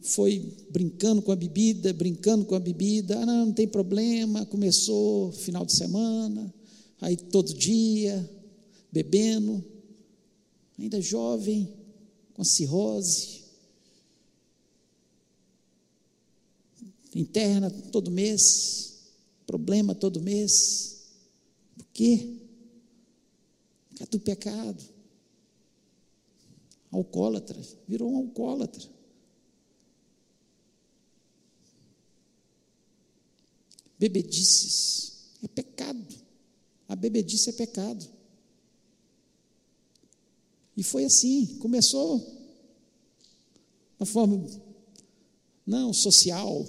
foi 0.00 0.38
brincando 0.70 1.20
com 1.20 1.32
a 1.32 1.36
bebida, 1.36 1.92
brincando 1.92 2.44
com 2.44 2.54
a 2.54 2.60
bebida, 2.60 3.18
ah, 3.18 3.26
não, 3.26 3.46
não 3.46 3.52
tem 3.52 3.66
problema, 3.66 4.46
começou 4.46 5.32
final 5.32 5.66
de 5.66 5.72
semana, 5.72 6.54
aí 7.00 7.16
todo 7.16 7.52
dia, 7.52 8.30
bebendo, 8.92 9.64
ainda 10.78 11.00
jovem, 11.00 11.68
com 12.34 12.44
cirrose, 12.44 13.42
interna 17.14 17.70
todo 17.70 18.10
mês, 18.10 19.00
problema 19.46 19.94
todo 19.94 20.20
mês, 20.20 21.08
por 21.76 21.86
quê? 21.92 22.36
Por 23.90 23.98
causa 23.98 24.10
do 24.12 24.20
pecado 24.20 24.95
alcoólatra, 26.90 27.60
virou 27.86 28.10
um 28.12 28.16
alcoólatra. 28.16 28.88
Bebedices 33.98 35.30
é 35.42 35.48
pecado. 35.48 36.14
A 36.88 36.94
bebedice 36.94 37.50
é 37.50 37.52
pecado. 37.52 38.06
E 40.76 40.82
foi 40.82 41.04
assim, 41.04 41.56
começou 41.58 42.24
na 43.98 44.04
forma 44.04 44.46
não 45.66 45.92
social. 45.92 46.66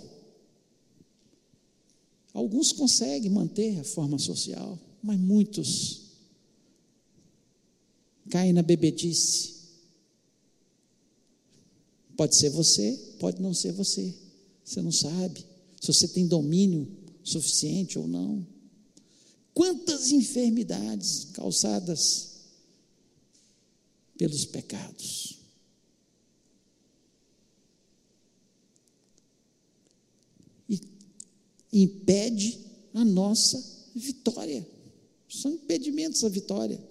Alguns 2.33 2.71
conseguem 2.71 3.29
manter 3.29 3.79
a 3.79 3.83
forma 3.83 4.17
social, 4.17 4.79
mas 5.03 5.19
muitos 5.19 6.05
caem 8.29 8.53
na 8.53 8.61
bebedice 8.61 9.56
Pode 12.17 12.35
ser 12.35 12.49
você, 12.49 12.91
pode 13.19 13.39
não 13.39 13.53
ser 13.53 13.71
você. 13.71 14.13
Você 14.65 14.81
não 14.81 14.91
sabe 14.91 15.45
se 15.79 15.87
você 15.93 16.07
tem 16.07 16.27
domínio 16.27 16.91
suficiente 17.23 17.99
ou 17.99 18.07
não. 18.07 18.45
Quantas 19.53 20.11
enfermidades 20.11 21.27
causadas 21.33 22.37
pelos 24.17 24.45
pecados. 24.45 25.37
E 30.67 30.81
impede 31.71 32.59
a 32.93 33.05
nossa 33.05 33.63
vitória. 33.95 34.67
São 35.29 35.51
impedimentos 35.51 36.23
à 36.23 36.29
vitória. 36.29 36.83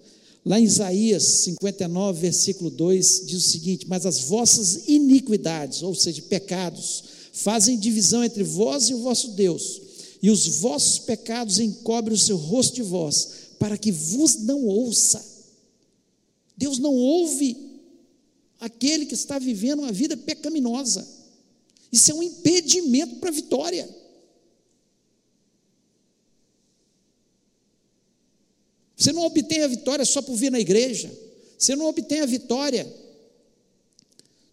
Lá 0.47 0.57
em 0.57 0.63
Isaías 0.63 1.23
59, 1.23 2.21
versículo 2.21 2.69
2, 2.69 3.23
diz 3.25 3.45
o 3.45 3.49
seguinte: 3.49 3.85
Mas 3.85 4.05
as 4.05 4.21
vossas 4.21 4.87
iniquidades, 4.87 5.83
ou 5.83 5.93
seja, 5.93 6.21
pecados, 6.21 7.03
fazem 7.33 7.77
divisão 7.77 8.23
entre 8.23 8.45
vós 8.45 8.87
e 8.87 8.93
o 8.93 8.99
vosso 8.99 9.31
Deus, 9.31 9.81
e 10.23 10.31
os 10.31 10.47
vossos 10.47 10.99
pecados 10.99 11.59
encobrem 11.59 12.15
o 12.15 12.19
seu 12.19 12.37
rosto 12.37 12.75
de 12.75 12.81
vós, 12.81 13.29
para 13.59 13.77
que 13.77 13.91
vos 13.91 14.37
não 14.37 14.63
ouça. 14.63 15.21
Deus 16.55 16.79
não 16.79 16.95
ouve 16.95 17.57
aquele 18.57 19.05
que 19.05 19.15
está 19.15 19.37
vivendo 19.37 19.79
uma 19.79 19.91
vida 19.91 20.15
pecaminosa. 20.15 21.05
Isso 21.91 22.09
é 22.09 22.13
um 22.13 22.23
impedimento 22.23 23.17
para 23.17 23.29
a 23.29 23.33
vitória. 23.33 23.96
Você 28.97 29.13
não 29.13 29.23
obtém 29.23 29.61
a 29.61 29.67
vitória 29.67 30.03
só 30.03 30.23
por 30.23 30.35
vir 30.35 30.51
na 30.51 30.59
igreja. 30.59 31.11
Você 31.57 31.75
não 31.75 31.85
obtém 31.85 32.21
a 32.21 32.25
vitória 32.25 32.91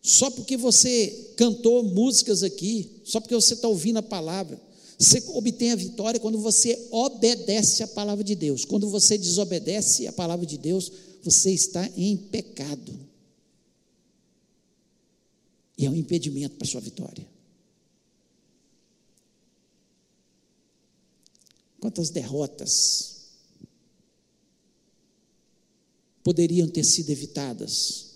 só 0.02 0.30
porque 0.30 0.54
você 0.54 1.32
cantou 1.34 1.82
músicas 1.82 2.42
aqui, 2.42 3.00
só 3.04 3.20
porque 3.20 3.34
você 3.34 3.54
está 3.54 3.66
ouvindo 3.66 3.98
a 3.98 4.02
palavra. 4.02 4.60
Você 4.98 5.22
obtém 5.28 5.72
a 5.72 5.76
vitória 5.76 6.20
quando 6.20 6.38
você 6.38 6.88
obedece 6.90 7.82
a 7.82 7.88
palavra 7.88 8.22
de 8.22 8.34
Deus. 8.34 8.66
Quando 8.66 8.88
você 8.90 9.16
desobedece 9.16 10.06
a 10.06 10.12
palavra 10.12 10.44
de 10.44 10.58
Deus, 10.58 10.92
você 11.22 11.50
está 11.50 11.88
em 11.96 12.14
pecado. 12.16 12.92
E 15.78 15.86
é 15.86 15.90
um 15.90 15.96
impedimento 15.96 16.56
para 16.56 16.66
a 16.66 16.70
sua 16.70 16.82
vitória. 16.82 17.26
Quantas 21.80 22.10
derrotas 22.10 23.13
poderiam 26.24 26.66
ter 26.66 26.82
sido 26.82 27.10
evitadas 27.10 28.14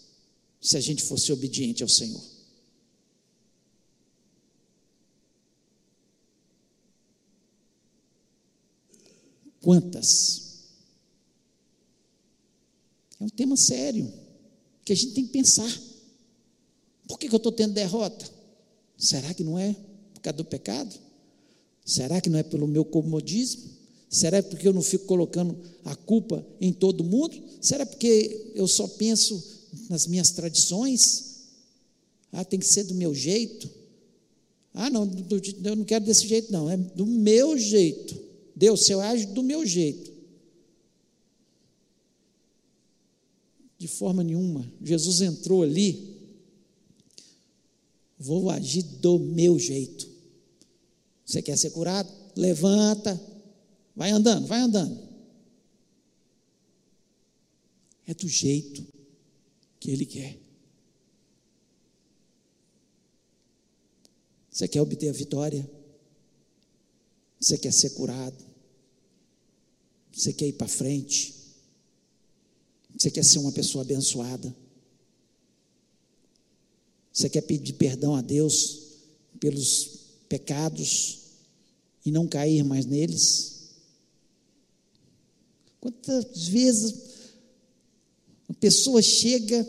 se 0.61 0.77
a 0.77 0.81
gente 0.81 1.05
fosse 1.05 1.31
obediente 1.31 1.83
ao 1.83 1.89
Senhor. 1.89 2.21
Quantas? 9.61 10.49
É 13.21 13.25
um 13.25 13.29
tema 13.29 13.57
sério, 13.57 14.11
que 14.85 14.93
a 14.93 14.97
gente 14.97 15.13
tem 15.13 15.27
que 15.27 15.33
pensar. 15.33 15.71
Por 17.07 17.19
que, 17.19 17.29
que 17.29 17.35
eu 17.35 17.39
estou 17.39 17.53
tendo 17.53 17.75
derrota? 17.75 18.31
Será 18.97 19.35
que 19.35 19.45
não 19.45 19.59
é 19.59 19.75
por 20.15 20.21
causa 20.23 20.39
do 20.39 20.45
pecado? 20.45 20.99
Será 21.85 22.21
que 22.21 22.31
não 22.31 22.39
é 22.39 22.43
pelo 22.43 22.67
meu 22.67 22.85
comodismo? 22.85 23.78
Será 24.09 24.43
porque 24.43 24.67
eu 24.67 24.73
não 24.73 24.83
fico 24.83 25.05
colocando 25.05 25.57
a 25.85 25.95
culpa 25.95 26.45
em 26.61 26.73
todo 26.73 27.05
mundo? 27.05 27.37
Será 27.61 27.85
porque 27.85 28.53
eu 28.55 28.67
só 28.67 28.89
penso 28.89 29.43
nas 29.91 30.07
minhas 30.07 30.31
tradições? 30.31 31.47
Ah, 32.33 32.45
tem 32.45 32.59
que 32.59 32.67
ser 32.67 32.85
do 32.85 32.95
meu 32.95 33.15
jeito. 33.15 33.69
Ah, 34.73 34.89
não, 34.89 35.11
eu 35.65 35.77
não 35.77 35.85
quero 35.85 36.05
desse 36.05 36.27
jeito, 36.27 36.53
não. 36.53 36.71
É 36.71 36.77
do 36.77 37.05
meu 37.05 37.59
jeito. 37.59 38.19
Deus, 38.55 38.85
se 38.85 38.93
eu 38.93 39.01
age 39.01 39.27
do 39.27 39.43
meu 39.43 39.67
jeito. 39.67 40.13
De 43.79 43.89
forma 43.89 44.25
nenhuma. 44.25 44.71
Jesus 44.83 45.21
entrou 45.21 45.63
ali. 45.63 46.17
Vou 48.19 48.51
agir 48.51 48.83
do 48.83 49.19
meu 49.19 49.59
jeito. 49.59 50.09
Você 51.25 51.43
quer 51.43 51.57
ser 51.57 51.71
curado? 51.71 52.11
Levanta, 52.35 53.21
Vai 53.99 54.13
andando, 54.13 54.47
vai 54.47 54.61
andando. 54.61 54.97
É 58.07 58.15
do 58.15 58.29
jeito 58.29 58.87
que 59.81 59.91
Ele 59.91 60.07
quer. 60.07 60.39
Você 64.53 64.69
quer 64.69 64.81
obter 64.81 65.09
a 65.09 65.13
vitória? 65.13 65.69
Você 67.41 67.59
quer 67.59 67.73
ser 67.73 67.91
curado? 67.91 68.37
Você 70.13 70.33
quer 70.33 70.47
ir 70.47 70.53
para 70.53 70.69
frente? 70.69 71.35
Você 72.97 73.11
quer 73.11 73.25
ser 73.25 73.41
uma 73.41 73.51
pessoa 73.51 73.83
abençoada? 73.83 74.57
Você 77.13 77.29
quer 77.29 77.41
pedir 77.41 77.73
perdão 77.73 78.15
a 78.15 78.21
Deus 78.21 78.79
pelos 79.41 79.99
pecados 80.29 81.19
e 82.07 82.13
não 82.13 82.29
cair 82.29 82.63
mais 82.63 82.87
neles? 82.87 83.58
Quantas 85.81 86.49
vezes 86.49 86.95
uma 88.49 88.57
pessoa 88.59 89.01
chega, 89.03 89.67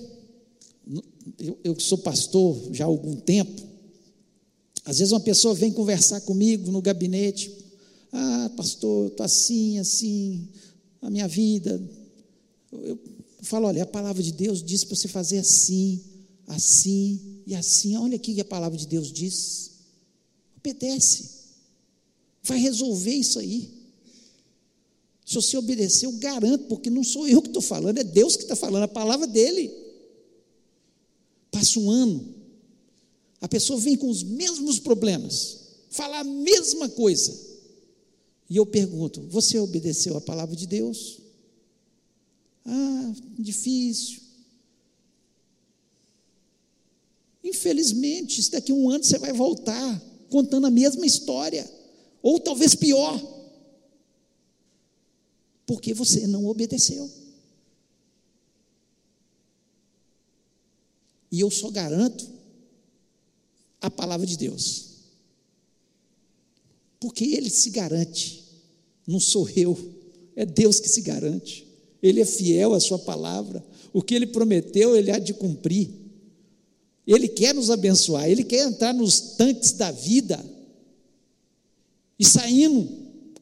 eu, 1.38 1.60
eu 1.64 1.80
sou 1.80 1.98
pastor 1.98 2.74
já 2.74 2.86
há 2.86 2.88
algum 2.88 3.16
tempo, 3.16 3.62
às 4.86 5.00
vezes 5.00 5.12
uma 5.12 5.20
pessoa 5.20 5.54
vem 5.54 5.72
conversar 5.72 6.22
comigo 6.22 6.72
no 6.72 6.82
gabinete, 6.82 7.52
ah, 8.12 8.52
pastor, 8.56 9.06
eu 9.06 9.08
estou 9.10 9.26
assim, 9.26 9.78
assim, 9.78 10.50
a 11.02 11.10
minha 11.10 11.28
vida. 11.28 11.82
Eu, 12.72 12.80
eu 12.82 13.00
falo, 13.44 13.68
olha, 13.68 13.84
a 13.84 13.88
palavra 13.88 14.22
de 14.22 14.32
Deus 14.32 14.64
diz 14.64 14.84
para 14.84 14.96
você 14.96 15.08
fazer 15.08 15.38
assim, 15.38 16.04
assim 16.48 17.42
e 17.46 17.56
assim. 17.56 17.96
Olha 17.98 18.16
aqui 18.16 18.34
que 18.34 18.42
a 18.42 18.46
palavra 18.46 18.78
de 18.78 18.88
Deus 18.88 19.12
diz. 19.12 19.72
Obedece. 20.58 21.40
Vai 22.44 22.60
resolver 22.60 23.14
isso 23.14 23.40
aí. 23.40 23.79
Se 25.30 25.36
você 25.36 25.56
obedecer, 25.58 26.08
eu 26.08 26.12
garanto, 26.14 26.66
porque 26.66 26.90
não 26.90 27.04
sou 27.04 27.28
eu 27.28 27.40
que 27.40 27.50
estou 27.50 27.62
falando, 27.62 28.00
é 28.00 28.04
Deus 28.04 28.36
que 28.36 28.42
está 28.42 28.56
falando, 28.56 28.82
a 28.82 28.88
palavra 28.88 29.28
dele. 29.28 29.72
Passa 31.52 31.80
um 31.80 31.88
ano, 31.92 32.34
a 33.40 33.48
pessoa 33.48 33.80
vem 33.80 33.96
com 33.96 34.10
os 34.10 34.24
mesmos 34.24 34.80
problemas, 34.80 35.60
fala 35.92 36.22
a 36.22 36.24
mesma 36.24 36.90
coisa. 36.90 37.32
E 38.50 38.58
eu 38.58 38.66
pergunto: 38.66 39.22
você 39.30 39.60
obedeceu 39.60 40.18
a 40.18 40.22
palavra 40.22 40.56
de 40.56 40.66
Deus? 40.66 41.20
Ah, 42.66 43.14
difícil. 43.38 44.22
Infelizmente, 47.44 48.42
se 48.42 48.50
daqui 48.50 48.72
a 48.72 48.76
um 48.76 48.90
ano 48.90 49.04
você 49.04 49.20
vai 49.20 49.32
voltar 49.32 50.02
contando 50.28 50.66
a 50.66 50.72
mesma 50.72 51.06
história, 51.06 51.72
ou 52.20 52.40
talvez 52.40 52.74
pior 52.74 53.39
porque 55.70 55.94
você 55.94 56.26
não 56.26 56.48
obedeceu. 56.48 57.08
E 61.32 61.40
eu 61.42 61.52
só 61.52 61.70
garanto 61.70 62.28
a 63.80 63.92
palavra 63.92 64.26
de 64.26 64.36
Deus. 64.36 64.88
Porque 67.00 67.24
Ele 67.24 67.52
se 67.52 67.70
garante, 67.70 68.44
não 69.06 69.20
sou 69.20 69.48
eu, 69.52 69.78
é 70.36 70.44
Deus 70.44 70.80
que 70.80 70.90
se 70.90 71.02
garante. 71.02 71.68
Ele 72.02 72.20
é 72.20 72.26
fiel 72.26 72.74
à 72.74 72.80
Sua 72.80 72.98
palavra, 72.98 73.64
o 73.94 74.02
que 74.02 74.16
Ele 74.16 74.26
prometeu, 74.26 74.96
Ele 74.96 75.12
há 75.12 75.20
de 75.20 75.36
cumprir. 75.36 75.92
Ele 77.06 77.28
quer 77.28 77.54
nos 77.54 77.70
abençoar, 77.70 78.28
Ele 78.28 78.44
quer 78.44 78.68
entrar 78.68 78.92
nos 78.92 79.20
tanques 79.38 79.74
da 79.74 79.92
vida 79.92 80.44
e 82.18 82.26
saindo 82.26 82.99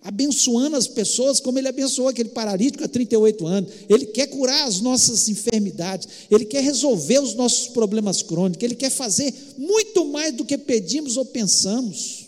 abençoando 0.07 0.77
as 0.77 0.87
pessoas 0.87 1.41
como 1.41 1.59
ele 1.59 1.67
abençoou 1.67 2.07
aquele 2.07 2.29
paralítico 2.29 2.81
há 2.81 2.87
38 2.87 3.45
anos. 3.45 3.73
Ele 3.89 4.05
quer 4.05 4.27
curar 4.27 4.65
as 4.65 4.79
nossas 4.79 5.27
enfermidades, 5.27 6.07
ele 6.31 6.45
quer 6.45 6.63
resolver 6.63 7.19
os 7.19 7.33
nossos 7.33 7.67
problemas 7.67 8.21
crônicos, 8.21 8.63
ele 8.63 8.75
quer 8.75 8.89
fazer 8.89 9.33
muito 9.57 10.05
mais 10.05 10.33
do 10.33 10.45
que 10.45 10.57
pedimos 10.57 11.17
ou 11.17 11.25
pensamos. 11.25 12.27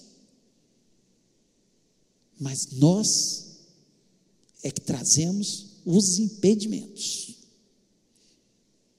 Mas 2.37 2.67
nós 2.73 3.45
é 4.61 4.69
que 4.69 4.81
trazemos 4.81 5.67
os 5.85 6.19
impedimentos. 6.19 7.35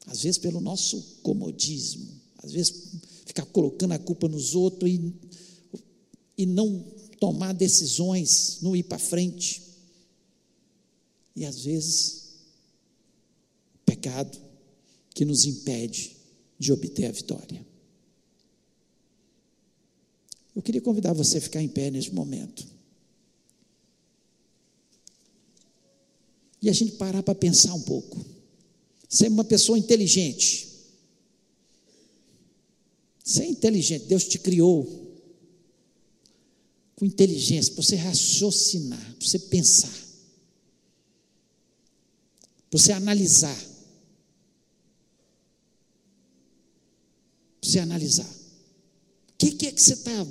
Às 0.07 0.23
vezes 0.23 0.39
pelo 0.39 0.59
nosso 0.59 1.19
comodismo, 1.23 2.09
às 2.43 2.53
vezes 2.53 2.93
ficar 3.27 3.45
colocando 3.45 3.93
a 3.93 3.99
culpa 3.99 4.27
nos 4.27 4.55
outros 4.55 4.91
e, 4.91 5.13
e 6.39 6.47
não 6.47 6.83
tomar 7.21 7.53
decisões, 7.53 8.59
não 8.63 8.75
ir 8.75 8.85
para 8.85 8.99
frente. 8.99 9.63
E 11.37 11.45
às 11.45 11.63
vezes, 11.63 12.31
o 13.75 13.79
pecado 13.85 14.37
que 15.15 15.25
nos 15.25 15.45
impede 15.45 16.17
de 16.59 16.73
obter 16.73 17.07
a 17.07 17.13
vitória. 17.13 17.65
Eu 20.57 20.63
queria 20.63 20.81
convidar 20.81 21.13
você 21.13 21.39
a 21.39 21.41
ficar 21.41 21.63
em 21.63 21.69
pé 21.69 21.91
neste 21.91 22.13
momento. 22.15 22.67
E 26.63 26.69
a 26.69 26.73
gente 26.73 26.93
parar 26.93 27.23
para 27.23 27.35
pensar 27.35 27.75
um 27.75 27.83
pouco. 27.83 28.19
Ser 29.09 29.29
uma 29.29 29.45
pessoa 29.45 29.79
inteligente. 29.79 30.69
Você 33.25 33.43
é 33.43 33.47
inteligente, 33.47 34.07
Deus 34.07 34.25
te 34.25 34.39
criou 34.39 35.00
com 37.01 37.07
inteligência, 37.07 37.73
para 37.73 37.83
você 37.83 37.97
raciocinar, 37.97 39.15
para 39.17 39.27
você 39.27 39.39
pensar. 39.39 39.89
para 42.69 42.79
você 42.79 42.93
analisar. 42.93 43.57
Para 47.59 47.71
você 47.71 47.79
analisar. 47.79 48.31
O 48.31 49.37
que, 49.39 49.53
que 49.53 49.67
é 49.69 49.73
que 49.73 49.81
você 49.81 49.95
está. 49.95 50.27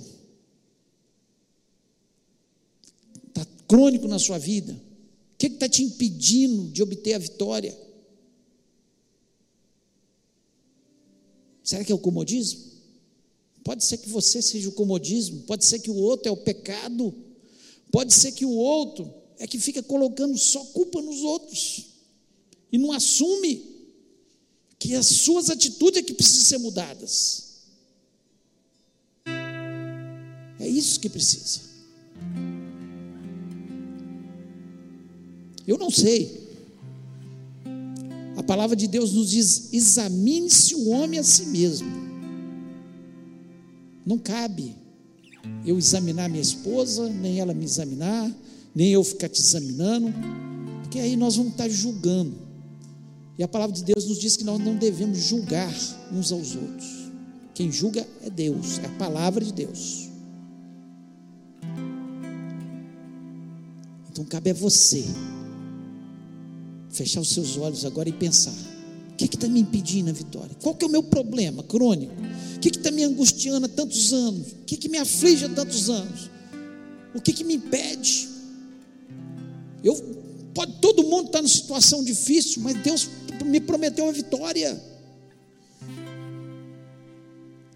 Está 3.30 3.48
crônico 3.68 4.08
na 4.08 4.20
sua 4.20 4.38
vida? 4.38 4.74
O 4.74 5.38
que 5.40 5.48
está 5.48 5.68
te 5.68 5.82
impedindo 5.82 6.70
de 6.70 6.84
obter 6.84 7.16
a 7.16 7.18
vitória? 7.18 7.76
Será 11.64 11.84
que 11.84 11.92
é 11.92 11.96
o 11.96 12.00
comodismo? 12.00 12.69
Pode 13.64 13.84
ser 13.84 13.98
que 13.98 14.10
você 14.10 14.42
seja 14.42 14.70
o 14.70 14.74
comodismo, 14.74 15.42
pode 15.42 15.66
ser 15.66 15.80
que 15.80 15.92
o 15.92 15.96
outro 15.96 16.30
é 16.30 16.32
o 16.32 16.38
pecado, 16.38 17.14
pode 17.92 18.14
ser 18.14 18.32
que 18.32 18.46
o 18.46 18.52
outro 18.52 19.14
é 19.38 19.48
que 19.48 19.60
fica 19.60 19.84
colocando 19.84 20.38
só 20.38 20.64
culpa 20.66 21.02
nos 21.02 21.22
outros 21.22 21.86
e 22.72 22.78
não 22.78 22.92
assume 22.92 23.64
que 24.78 24.96
as 24.96 25.06
suas 25.08 25.50
atitudes 25.50 26.00
é 26.00 26.04
que 26.04 26.14
precisam 26.14 26.46
ser 26.46 26.58
mudadas. 26.60 27.50
É 30.60 30.68
isso 30.68 31.00
que 31.00 31.10
precisa. 31.10 31.62
Eu 35.66 35.78
não 35.78 35.90
sei. 35.90 36.50
A 38.36 38.44
palavra 38.44 38.76
de 38.76 38.88
Deus 38.88 39.12
nos 39.14 39.32
diz: 39.32 39.74
examine-se 39.74 40.76
o 40.76 40.90
homem 40.90 41.20
a 41.20 41.24
si 41.24 41.46
mesmo. 41.46 42.09
Não 44.10 44.18
cabe 44.18 44.76
eu 45.64 45.78
examinar 45.78 46.28
minha 46.30 46.42
esposa, 46.42 47.08
nem 47.08 47.40
ela 47.40 47.54
me 47.54 47.64
examinar, 47.64 48.36
nem 48.74 48.90
eu 48.90 49.04
ficar 49.04 49.30
te 49.30 49.40
examinando, 49.40 50.12
porque 50.82 50.98
aí 50.98 51.16
nós 51.16 51.36
vamos 51.36 51.52
estar 51.52 51.70
julgando. 51.70 52.36
E 53.38 53.44
a 53.44 53.48
palavra 53.48 53.76
de 53.76 53.84
Deus 53.84 54.08
nos 54.08 54.18
diz 54.18 54.36
que 54.36 54.44
nós 54.44 54.60
não 54.60 54.78
devemos 54.78 55.20
julgar 55.20 55.72
uns 56.12 56.32
aos 56.32 56.56
outros. 56.56 57.12
Quem 57.54 57.72
julga 57.72 58.04
é 58.24 58.32
Deus, 58.32 58.80
é 58.80 58.88
a 58.88 58.98
palavra 58.98 59.46
de 59.46 59.54
Deus. 59.54 60.10
Então 64.10 64.26
cabe 64.26 64.50
a 64.50 64.54
você 64.56 65.06
fechar 66.90 67.22
os 67.22 67.30
seus 67.30 67.58
olhos 67.58 67.86
agora 67.86 68.10
e 68.10 68.14
pensar: 68.14 68.56
que 69.28 69.36
está 69.36 69.48
me 69.48 69.60
impedindo 69.60 70.10
a 70.10 70.14
vitória? 70.14 70.56
Qual 70.62 70.76
que 70.76 70.86
é 70.86 70.88
o 70.88 70.92
meu 70.92 71.04
problema 71.04 71.64
crônico? 71.64 72.14
O 72.56 72.60
que 72.60 72.70
está 72.70 72.92
me 72.92 73.04
angustiando 73.04 73.66
há 73.66 73.70
tantos 73.70 74.14
anos? 74.14 74.52
O 74.54 74.66
que, 74.66 74.78
que 74.78 74.88
me 74.88 74.98
aflige 74.98 75.46
há 75.46 75.50
tantos 75.50 75.90
anos? 75.90 76.30
O 77.14 77.22
que, 77.22 77.34
que 77.34 77.44
me 77.44 77.56
impede? 77.56 78.30
Eu, 79.84 79.96
pode 80.54 80.74
todo 80.80 81.04
mundo 81.04 81.28
estar 81.28 81.40
tá 81.40 81.42
numa 81.42 81.50
situação 81.50 82.04
difícil, 82.04 82.62
mas 82.62 82.82
Deus 82.82 83.10
me 83.46 83.60
prometeu 83.60 84.08
a 84.08 84.12
vitória. 84.12 84.82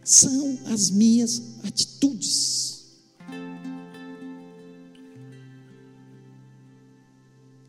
São 0.04 0.60
as 0.66 0.89
minhas 0.89 1.41
atitudes. 1.64 2.84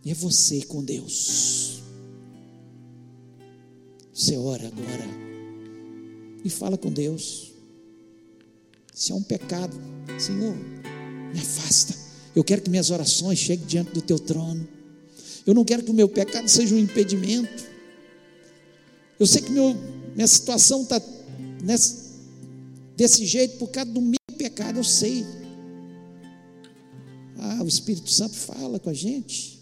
E 0.04 0.10
é 0.10 0.14
você 0.14 0.62
com 0.62 0.84
Deus. 0.84 1.73
Você 4.14 4.36
ora 4.36 4.68
agora 4.68 5.04
e 6.44 6.48
fala 6.48 6.78
com 6.78 6.92
Deus. 6.92 7.52
Se 8.94 9.10
é 9.10 9.14
um 9.14 9.22
pecado, 9.22 9.76
Senhor, 10.20 10.54
me 11.32 11.40
afasta. 11.40 11.96
Eu 12.34 12.44
quero 12.44 12.62
que 12.62 12.70
minhas 12.70 12.90
orações 12.90 13.40
cheguem 13.40 13.66
diante 13.66 13.90
do 13.90 14.00
teu 14.00 14.18
trono. 14.20 14.68
Eu 15.44 15.52
não 15.52 15.64
quero 15.64 15.82
que 15.82 15.90
o 15.90 15.94
meu 15.94 16.08
pecado 16.08 16.48
seja 16.48 16.76
um 16.76 16.78
impedimento. 16.78 17.64
Eu 19.18 19.26
sei 19.26 19.42
que 19.42 19.50
meu, 19.50 19.74
minha 20.14 20.28
situação 20.28 20.82
está 20.82 21.02
desse 22.96 23.26
jeito 23.26 23.58
por 23.58 23.68
causa 23.68 23.90
do 23.90 24.00
meu 24.00 24.38
pecado, 24.38 24.78
eu 24.78 24.84
sei. 24.84 25.26
Ah, 27.36 27.62
o 27.64 27.66
Espírito 27.66 28.10
Santo 28.10 28.36
fala 28.36 28.78
com 28.78 28.90
a 28.90 28.94
gente. 28.94 29.60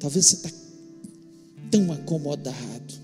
Talvez 0.00 0.26
você 0.26 0.36
está 0.36 0.63
tão 1.74 1.90
acomodado. 1.90 2.94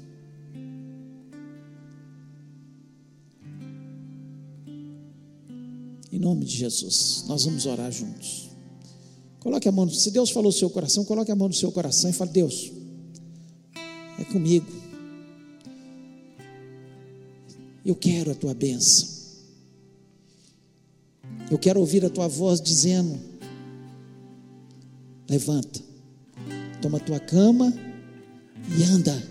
Em 6.13 6.19
nome 6.21 6.45
de 6.45 6.57
Jesus, 6.57 7.25
nós 7.27 7.45
vamos 7.45 7.67
orar 7.67 7.91
juntos. 7.91 8.49
Coloque 9.41 9.69
a 9.69 9.73
mão, 9.73 9.89
se 9.91 10.13
Deus 10.13 10.31
falou 10.31 10.53
no 10.53 10.57
seu 10.57 10.71
coração, 10.71 11.05
coloque 11.05 11.33
a 11.33 11.35
mão 11.35 11.49
no 11.49 11.55
seu 11.55 11.73
coração 11.73 12.11
e 12.11 12.13
fale: 12.13 12.31
Deus, 12.31 12.71
é 14.19 14.25
comigo. 14.25 14.71
Eu 17.85 17.97
quero 17.97 18.31
a 18.31 18.35
tua 18.37 18.55
bênção. 18.55 19.09
Eu 21.51 21.59
quero 21.59 21.81
ouvir 21.81 22.05
a 22.05 22.11
tua 22.11 22.29
voz 22.29 22.61
dizendo: 22.61 23.19
Levanta, 25.29 25.81
toma 26.81 26.99
a 26.99 27.01
tua 27.01 27.19
cama 27.19 27.90
e 28.69 28.83
anda. 28.85 29.31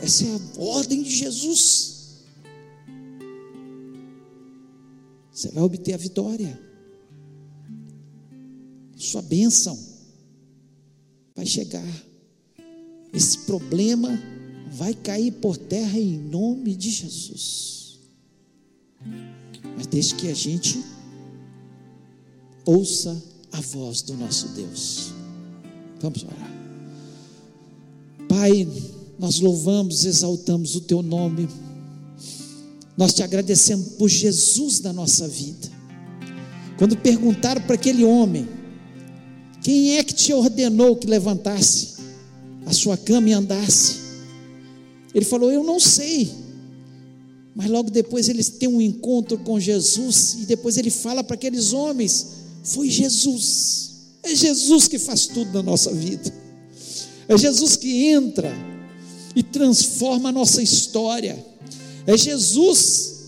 Essa 0.00 0.24
é 0.24 0.28
a 0.28 0.62
ordem 0.62 1.02
de 1.02 1.10
Jesus. 1.10 2.24
Você 5.32 5.50
vai 5.50 5.62
obter 5.62 5.94
a 5.94 5.98
vitória. 5.98 6.58
Sua 8.96 9.22
bênção 9.22 9.78
vai 11.34 11.46
chegar. 11.46 11.86
Esse 13.12 13.38
problema 13.40 14.10
vai 14.72 14.94
cair 14.94 15.32
por 15.32 15.56
terra 15.56 15.98
em 15.98 16.18
nome 16.18 16.74
de 16.74 16.90
Jesus. 16.90 18.00
Mas 19.76 19.86
desde 19.86 20.16
que 20.16 20.28
a 20.28 20.34
gente 20.34 20.82
ouça 22.66 23.22
a 23.52 23.60
voz 23.60 24.02
do 24.02 24.14
nosso 24.14 24.48
Deus. 24.48 25.12
Vamos 26.00 26.22
orar. 26.22 26.57
Pai, 28.28 28.68
nós 29.18 29.40
louvamos, 29.40 30.04
exaltamos 30.04 30.76
o 30.76 30.80
teu 30.82 31.02
nome 31.02 31.48
nós 32.98 33.14
te 33.14 33.22
agradecemos 33.22 33.90
por 33.90 34.08
Jesus 34.08 34.80
na 34.80 34.92
nossa 34.92 35.28
vida. 35.28 35.70
Quando 36.76 36.96
perguntaram 36.96 37.62
para 37.62 37.76
aquele 37.76 38.04
homem: 38.04 38.48
Quem 39.62 39.96
é 39.96 40.02
que 40.02 40.12
te 40.12 40.32
ordenou 40.32 40.96
que 40.96 41.06
levantasse 41.06 41.94
a 42.66 42.72
sua 42.72 42.96
cama 42.96 43.28
e 43.28 43.32
andasse? 43.32 43.98
Ele 45.14 45.24
falou: 45.24 45.52
Eu 45.52 45.62
não 45.62 45.78
sei. 45.78 46.28
Mas 47.54 47.70
logo 47.70 47.88
depois 47.88 48.28
eles 48.28 48.48
têm 48.48 48.68
um 48.68 48.80
encontro 48.80 49.38
com 49.38 49.60
Jesus 49.60 50.36
e 50.40 50.46
depois 50.46 50.76
ele 50.76 50.90
fala 50.90 51.22
para 51.22 51.34
aqueles 51.34 51.72
homens: 51.72 52.26
Foi 52.64 52.90
Jesus. 52.90 53.92
É 54.24 54.34
Jesus 54.34 54.88
que 54.88 54.98
faz 54.98 55.28
tudo 55.28 55.52
na 55.52 55.62
nossa 55.62 55.94
vida. 55.94 56.34
É 57.28 57.36
Jesus 57.36 57.76
que 57.76 58.06
entra 58.06 58.50
e 59.36 59.42
transforma 59.42 60.30
a 60.30 60.32
nossa 60.32 60.62
história. 60.62 61.44
É 62.06 62.16
Jesus 62.16 63.18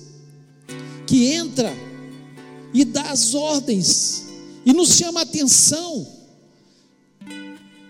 que 1.06 1.32
entra 1.32 1.70
e 2.72 2.84
dá 2.84 3.10
as 3.10 3.34
ordens 3.34 4.24
e 4.64 4.72
nos 4.72 4.96
chama 4.96 5.20
a 5.20 5.22
atenção 5.24 6.06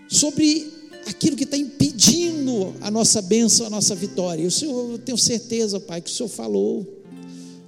sobre 0.08 0.68
aquilo 1.06 1.36
que 1.36 1.44
está 1.44 1.56
impedindo 1.56 2.74
a 2.80 2.90
nossa 2.90 3.22
bênção, 3.22 3.66
a 3.66 3.70
nossa 3.70 3.94
vitória. 3.94 4.46
O 4.46 4.50
Senhor, 4.50 4.92
eu 4.92 4.98
tenho 4.98 5.18
certeza, 5.18 5.78
Pai, 5.78 6.00
que 6.00 6.10
o 6.10 6.12
Senhor 6.12 6.28
falou 6.28 7.04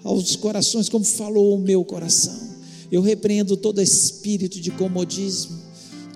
aos 0.02 0.34
corações 0.34 0.88
como 0.88 1.04
falou 1.04 1.54
o 1.54 1.58
meu 1.58 1.84
coração. 1.84 2.50
Eu 2.90 3.00
repreendo 3.02 3.56
todo 3.56 3.80
espírito 3.80 4.60
de 4.60 4.70
comodismo, 4.72 5.58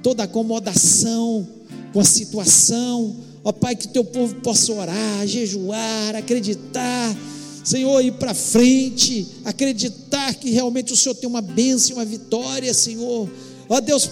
toda 0.02 0.24
acomodação 0.24 1.55
com 1.96 2.00
a 2.00 2.04
situação, 2.04 3.16
Ó 3.42 3.50
Pai, 3.52 3.74
que 3.74 3.88
teu 3.88 4.04
povo 4.04 4.34
possa 4.42 4.70
orar, 4.70 5.26
jejuar, 5.26 6.14
acreditar, 6.14 7.16
Senhor, 7.64 8.04
ir 8.04 8.12
para 8.12 8.34
frente, 8.34 9.26
acreditar 9.46 10.34
que 10.34 10.50
realmente 10.50 10.92
o 10.92 10.96
Senhor 10.96 11.14
tem 11.14 11.26
uma 11.26 11.40
bênção, 11.40 11.96
uma 11.96 12.04
vitória, 12.04 12.74
Senhor. 12.74 13.30
Ó 13.66 13.80
Deus, 13.80 14.10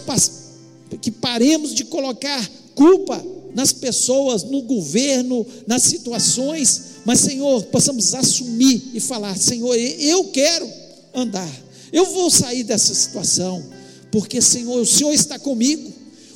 que 1.03 1.11
paremos 1.11 1.75
de 1.75 1.85
colocar 1.85 2.51
culpa 2.75 3.23
nas 3.55 3.71
pessoas, 3.71 4.45
no 4.45 4.63
governo, 4.63 5.47
nas 5.67 5.83
situações, 5.83 6.81
mas 7.05 7.21
Senhor, 7.21 7.65
possamos 7.65 8.15
assumir 8.15 8.93
e 8.95 8.99
falar: 8.99 9.37
Senhor, 9.37 9.75
eu 9.75 10.25
quero 10.31 10.67
andar, 11.15 11.53
eu 11.93 12.07
vou 12.07 12.31
sair 12.31 12.65
dessa 12.65 12.95
situação, 12.95 13.63
porque 14.11 14.41
Senhor, 14.41 14.81
o 14.81 14.87
Senhor 14.87 15.13
está 15.13 15.39
comigo, 15.39 15.93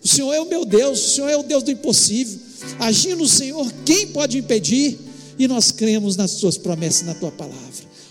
o 0.09 0.11
Senhor 0.11 0.33
é 0.33 0.41
o 0.41 0.49
meu 0.49 0.65
Deus, 0.65 1.05
o 1.05 1.11
Senhor 1.11 1.29
é 1.29 1.37
o 1.37 1.43
Deus 1.43 1.63
do 1.63 1.71
impossível. 1.71 2.39
Agindo 2.79 3.23
o 3.23 3.29
Senhor, 3.29 3.71
quem 3.85 4.07
pode 4.07 4.39
impedir? 4.39 4.99
E 5.39 5.47
nós 5.47 5.71
cremos 5.71 6.17
nas 6.17 6.31
Suas 6.31 6.57
promessas, 6.57 7.07
na 7.07 7.15
Tua 7.15 7.31
palavra. 7.31 7.59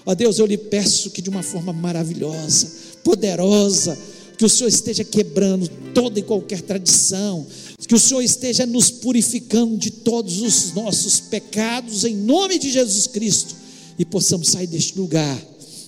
Ó 0.05 0.13
Deus, 0.13 0.37
eu 0.37 0.45
lhe 0.45 0.59
peço 0.59 1.09
que 1.09 1.23
de 1.23 1.29
uma 1.29 1.41
forma 1.41 1.73
maravilhosa, 1.73 2.71
poderosa, 3.03 3.97
que 4.37 4.45
o 4.45 4.49
Senhor 4.49 4.69
esteja 4.69 5.03
quebrando 5.03 5.67
toda 5.91 6.19
e 6.19 6.21
qualquer 6.23 6.61
tradição, 6.61 7.45
que 7.87 7.95
o 7.95 7.99
Senhor 7.99 8.21
esteja 8.21 8.67
nos 8.67 8.91
purificando 8.91 9.75
de 9.75 9.89
todos 9.89 10.39
os 10.41 10.73
nossos 10.73 11.19
pecados, 11.19 12.03
em 12.03 12.15
nome 12.15 12.59
de 12.59 12.71
Jesus 12.71 13.07
Cristo, 13.07 13.55
e 13.97 14.05
possamos 14.05 14.49
sair 14.49 14.67
deste 14.67 14.97
lugar 14.99 15.41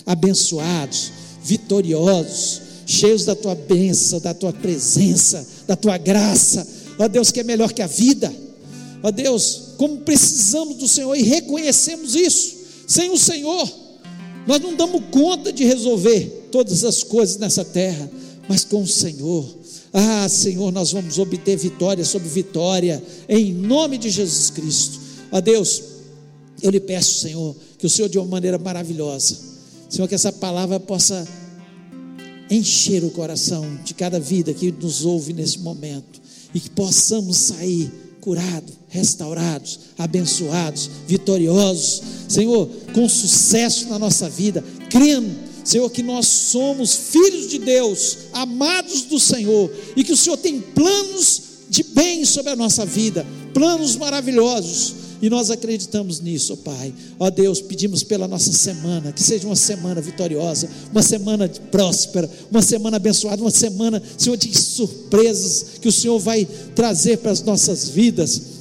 abençoados, 0.04 1.12
vitoriosos, 1.44 2.69
cheios 2.90 3.24
da 3.24 3.34
tua 3.34 3.54
bênção, 3.54 4.20
da 4.20 4.34
tua 4.34 4.52
presença, 4.52 5.46
da 5.66 5.76
tua 5.76 5.96
graça, 5.96 6.66
ó 6.98 7.06
Deus, 7.08 7.30
que 7.30 7.40
é 7.40 7.44
melhor 7.44 7.72
que 7.72 7.82
a 7.82 7.86
vida, 7.86 8.32
ó 9.02 9.10
Deus, 9.10 9.74
como 9.76 9.98
precisamos 9.98 10.76
do 10.76 10.88
Senhor 10.88 11.14
e 11.14 11.22
reconhecemos 11.22 12.14
isso, 12.14 12.56
sem 12.86 13.10
o 13.10 13.16
Senhor, 13.16 13.70
nós 14.46 14.60
não 14.60 14.74
damos 14.74 15.02
conta 15.10 15.52
de 15.52 15.64
resolver 15.64 16.48
todas 16.50 16.84
as 16.84 17.02
coisas 17.02 17.36
nessa 17.36 17.64
terra, 17.64 18.10
mas 18.48 18.64
com 18.64 18.82
o 18.82 18.88
Senhor, 18.88 19.60
ah, 19.92 20.28
Senhor, 20.28 20.72
nós 20.72 20.92
vamos 20.92 21.18
obter 21.18 21.56
vitória 21.56 22.04
sobre 22.04 22.28
vitória, 22.28 23.02
em 23.28 23.52
nome 23.52 23.98
de 23.98 24.10
Jesus 24.10 24.50
Cristo. 24.50 25.00
Ó 25.32 25.40
Deus, 25.40 25.82
eu 26.62 26.70
lhe 26.70 26.80
peço, 26.80 27.20
Senhor, 27.20 27.56
que 27.78 27.86
o 27.86 27.90
Senhor, 27.90 28.08
de 28.08 28.18
uma 28.18 28.26
maneira 28.26 28.58
maravilhosa, 28.58 29.36
Senhor, 29.88 30.06
que 30.06 30.14
essa 30.14 30.32
palavra 30.32 30.78
possa 30.78 31.26
encher 32.50 33.04
o 33.04 33.10
coração 33.10 33.78
de 33.84 33.94
cada 33.94 34.18
vida 34.18 34.52
que 34.52 34.72
nos 34.72 35.04
ouve 35.04 35.32
nesse 35.32 35.60
momento 35.60 36.20
e 36.52 36.60
que 36.60 36.70
possamos 36.70 37.36
sair 37.36 37.90
curados, 38.20 38.74
restaurados, 38.88 39.78
abençoados, 39.96 40.90
vitoriosos, 41.06 42.02
Senhor, 42.28 42.68
com 42.92 43.08
sucesso 43.08 43.88
na 43.88 43.98
nossa 43.98 44.28
vida, 44.28 44.64
crendo 44.90 45.50
Senhor, 45.64 45.88
que 45.90 46.02
nós 46.02 46.26
somos 46.26 46.94
filhos 46.94 47.48
de 47.48 47.58
Deus, 47.58 48.18
amados 48.32 49.02
do 49.02 49.20
Senhor, 49.20 49.70
e 49.94 50.02
que 50.02 50.12
o 50.12 50.16
Senhor 50.16 50.36
tem 50.36 50.60
planos 50.60 51.42
de 51.68 51.82
bem 51.82 52.24
sobre 52.24 52.50
a 52.50 52.56
nossa 52.56 52.84
vida, 52.84 53.26
planos 53.54 53.94
maravilhosos, 53.96 54.94
e 55.20 55.28
nós 55.28 55.50
acreditamos 55.50 56.20
nisso, 56.20 56.56
Pai. 56.58 56.94
Ó 57.18 57.28
Deus, 57.30 57.60
pedimos 57.60 58.02
pela 58.02 58.26
nossa 58.26 58.52
semana, 58.52 59.12
que 59.12 59.22
seja 59.22 59.46
uma 59.46 59.56
semana 59.56 60.00
vitoriosa, 60.00 60.68
uma 60.90 61.02
semana 61.02 61.48
próspera, 61.70 62.30
uma 62.50 62.62
semana 62.62 62.96
abençoada, 62.96 63.42
uma 63.42 63.50
semana, 63.50 64.02
Senhor, 64.16 64.36
de 64.36 64.56
surpresas 64.56 65.78
que 65.80 65.88
o 65.88 65.92
Senhor 65.92 66.18
vai 66.18 66.46
trazer 66.74 67.18
para 67.18 67.30
as 67.30 67.42
nossas 67.42 67.88
vidas 67.88 68.60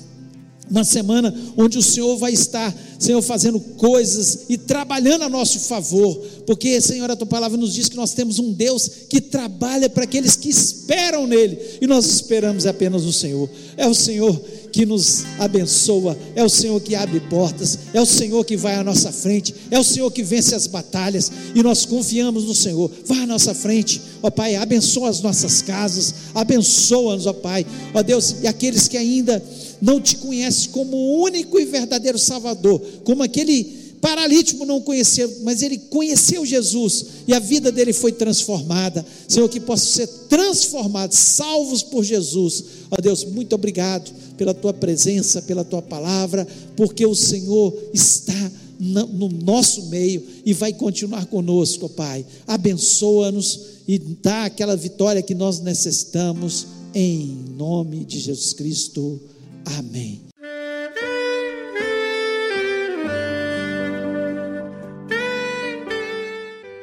uma 0.70 0.84
semana 0.84 1.34
onde 1.58 1.78
o 1.78 1.82
Senhor 1.82 2.16
vai 2.18 2.32
estar, 2.32 2.76
Senhor, 3.00 3.22
fazendo 3.22 3.60
coisas 3.60 4.46
e 4.48 4.58
trabalhando 4.58 5.24
a 5.24 5.30
nosso 5.30 5.60
favor, 5.62 6.16
porque, 6.46 6.80
Senhor, 6.80 7.10
a 7.10 7.16
tua 7.16 7.26
palavra 7.26 7.58
nos 7.58 7.74
diz 7.74 7.90
que 7.90 7.96
nós 7.96 8.14
temos 8.14 8.40
um 8.40 8.54
Deus 8.54 8.90
que 9.10 9.20
trabalha 9.20 9.90
para 9.90 10.04
aqueles 10.04 10.36
que 10.36 10.50
esperam 10.50 11.26
nele, 11.26 11.58
e 11.82 11.88
nós 11.88 12.06
esperamos 12.06 12.66
apenas 12.66 13.04
no 13.04 13.12
Senhor. 13.12 13.50
É 13.76 13.88
o 13.88 13.96
Senhor 13.96 14.40
que 14.72 14.86
nos 14.86 15.26
abençoa, 15.38 16.18
é 16.36 16.44
o 16.44 16.50
Senhor 16.50 16.80
que 16.82 16.96
abre 16.96 17.20
portas, 17.22 17.80
é 17.94 18.02
o 18.02 18.06
Senhor 18.06 18.44
que 18.46 18.56
vai 18.56 18.76
à 18.76 18.84
nossa 18.84 19.12
frente, 19.12 19.54
é 19.70 19.80
o 19.80 19.84
Senhor 19.84 20.12
que 20.12 20.24
vence 20.24 20.56
as 20.56 20.68
batalhas, 20.68 21.32
e 21.54 21.62
nós 21.62 21.86
confiamos 21.86 22.46
no 22.46 22.56
Senhor. 22.56 22.92
Vai 23.06 23.20
à 23.20 23.28
nossa 23.28 23.54
frente, 23.54 24.02
ó 24.22 24.30
Pai, 24.30 24.56
abençoa 24.56 25.10
as 25.10 25.22
nossas 25.22 25.62
casas, 25.62 26.14
abençoa-nos, 26.34 27.26
ó 27.26 27.34
Pai, 27.34 27.66
ó 27.94 28.02
Deus, 28.02 28.36
e 28.42 28.48
aqueles 28.48 28.88
que 28.88 28.98
ainda 28.98 29.44
não 29.82 30.00
te 30.00 30.18
conhece 30.18 30.70
como 30.70 30.96
o 30.96 31.24
único 31.24 31.60
e 31.60 31.66
verdadeiro 31.66 32.20
Salvador, 32.20 32.82
como 33.04 33.24
aquele 33.24 33.80
paralítico 34.02 34.66
não 34.66 34.82
conheceu, 34.82 35.30
mas 35.44 35.62
ele 35.62 35.78
conheceu 35.78 36.46
Jesus 36.46 37.06
e 37.28 37.34
a 37.34 37.40
vida 37.40 37.72
dele 37.72 37.94
foi 37.94 38.12
transformada. 38.12 39.06
Senhor, 39.28 39.48
que 39.50 39.60
possa 39.60 39.86
ser 39.86 40.08
transformados, 40.30 41.18
salvos 41.18 41.84
por 41.84 42.04
Jesus. 42.04 42.64
Ó 42.90 43.02
Deus, 43.02 43.26
muito 43.26 43.54
obrigado 43.54 44.12
pela 44.40 44.54
tua 44.54 44.74
presença, 44.74 45.42
pela 45.42 45.66
tua 45.66 45.82
palavra, 45.82 46.48
porque 46.78 47.06
o 47.06 47.14
Senhor 47.14 47.78
está 47.94 48.52
no 48.80 49.28
nosso 49.28 49.88
meio 49.88 50.24
e 50.46 50.54
vai 50.54 50.72
continuar 50.72 51.26
conosco, 51.26 51.90
Pai. 51.90 52.26
Abençoa-nos 52.48 53.60
e 53.86 54.00
dá 54.00 54.46
aquela 54.46 54.78
vitória 54.78 55.22
que 55.22 55.36
nós 55.36 55.60
necessitamos, 55.60 56.68
em 56.96 57.38
nome 57.58 58.06
de 58.06 58.18
Jesus 58.18 58.54
Cristo. 58.54 59.20
Amém. 59.78 60.22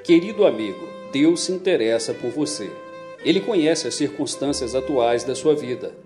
Querido 0.05 0.45
amigo, 0.45 0.87
Deus 1.11 1.41
se 1.41 1.53
interessa 1.53 2.13
por 2.13 2.31
você. 2.31 2.71
Ele 3.25 3.41
conhece 3.41 3.89
as 3.89 3.95
circunstâncias 3.95 4.75
atuais 4.75 5.25
da 5.25 5.35
sua 5.35 5.57
vida. 5.57 6.06